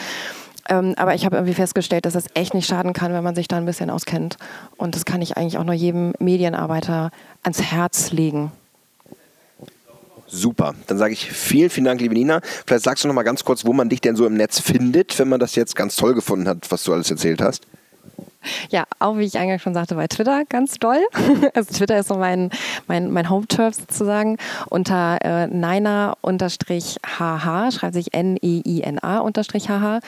[0.68, 3.47] Ähm, aber ich habe irgendwie festgestellt, dass es echt nicht schaden kann, wenn man sich
[3.47, 4.38] da ein bisschen auskennt.
[4.78, 7.11] Und das kann ich eigentlich auch nur jedem Medienarbeiter
[7.43, 8.51] ans Herz legen.
[10.28, 10.74] Super.
[10.88, 12.41] Dann sage ich vielen, vielen Dank, liebe Nina.
[12.66, 15.18] Vielleicht sagst du noch mal ganz kurz, wo man dich denn so im Netz findet,
[15.20, 17.68] wenn man das jetzt ganz toll gefunden hat, was du alles erzählt hast.
[18.70, 20.99] Ja, auch wie ich eingangs schon sagte, bei Twitter ganz doll.
[21.53, 22.49] Also Twitter ist so mein,
[22.88, 24.38] mein, mein Home-Turf sozusagen.
[24.70, 26.16] Unter äh, Nina-HH,
[27.72, 29.99] schreibt sich N-E-I-N-A-HH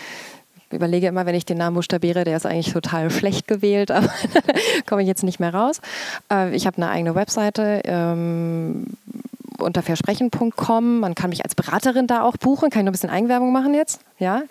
[0.71, 4.09] überlege immer, wenn ich den Namen buchstabiere, der ist eigentlich total schlecht gewählt, aber
[4.85, 5.81] komme ich jetzt nicht mehr raus.
[6.31, 8.87] Äh, ich habe eine eigene Webseite ähm,
[9.57, 10.99] unter versprechen.com.
[10.99, 12.69] Man kann mich als Beraterin da auch buchen.
[12.69, 14.01] Kann ich noch ein bisschen Eigenwerbung machen jetzt?
[14.19, 14.43] Ja,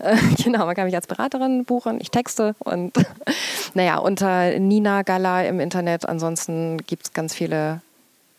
[0.00, 2.00] äh, genau, man kann mich als Beraterin buchen.
[2.00, 2.92] Ich texte und
[3.74, 6.08] naja, unter Nina Gala im Internet.
[6.08, 7.80] Ansonsten gibt es ganz viele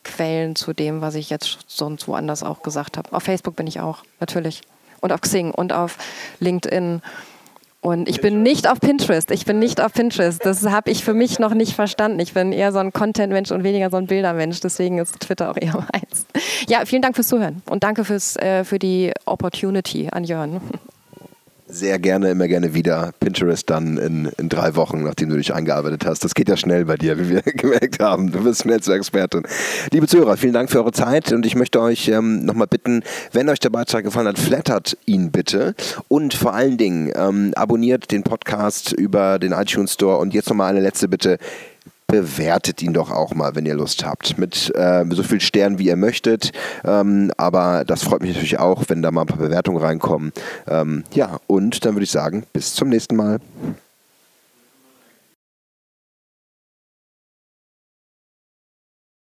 [0.03, 3.13] Quellen zu dem, was ich jetzt sonst woanders auch gesagt habe.
[3.13, 4.61] Auf Facebook bin ich auch, natürlich
[5.01, 5.97] und auf Xing und auf
[6.39, 7.01] LinkedIn.
[7.81, 9.31] Und ich bin nicht auf Pinterest.
[9.31, 10.45] Ich bin nicht auf Pinterest.
[10.45, 12.19] Das habe ich für mich noch nicht verstanden.
[12.19, 14.59] Ich bin eher so ein Content-Mensch und weniger so ein Bildermensch.
[14.59, 16.25] Deswegen ist Twitter auch eher meins.
[16.67, 20.59] Ja, vielen Dank fürs Zuhören und danke fürs, äh, für die Opportunity an Jörn
[21.69, 23.11] sehr gerne, immer gerne wieder.
[23.19, 26.23] Pinterest dann in, in drei Wochen, nachdem du dich eingearbeitet hast.
[26.23, 28.31] Das geht ja schnell bei dir, wie wir gemerkt haben.
[28.31, 29.43] Du bist schnell zur Expertin.
[29.91, 33.47] Liebe Zuhörer, vielen Dank für eure Zeit und ich möchte euch ähm, nochmal bitten, wenn
[33.49, 35.75] euch der Beitrag gefallen hat, flattert ihn bitte
[36.07, 40.71] und vor allen Dingen ähm, abonniert den Podcast über den iTunes Store und jetzt nochmal
[40.71, 41.37] eine letzte Bitte
[42.09, 44.37] bewertet ihn doch auch mal, wenn ihr Lust habt.
[44.37, 46.51] Mit äh, so viel Sternen, wie ihr möchtet.
[46.83, 50.33] Ähm, aber das freut mich natürlich auch, wenn da mal ein paar Bewertungen reinkommen.
[50.67, 53.39] Ähm, ja, und dann würde ich sagen, bis zum nächsten Mal.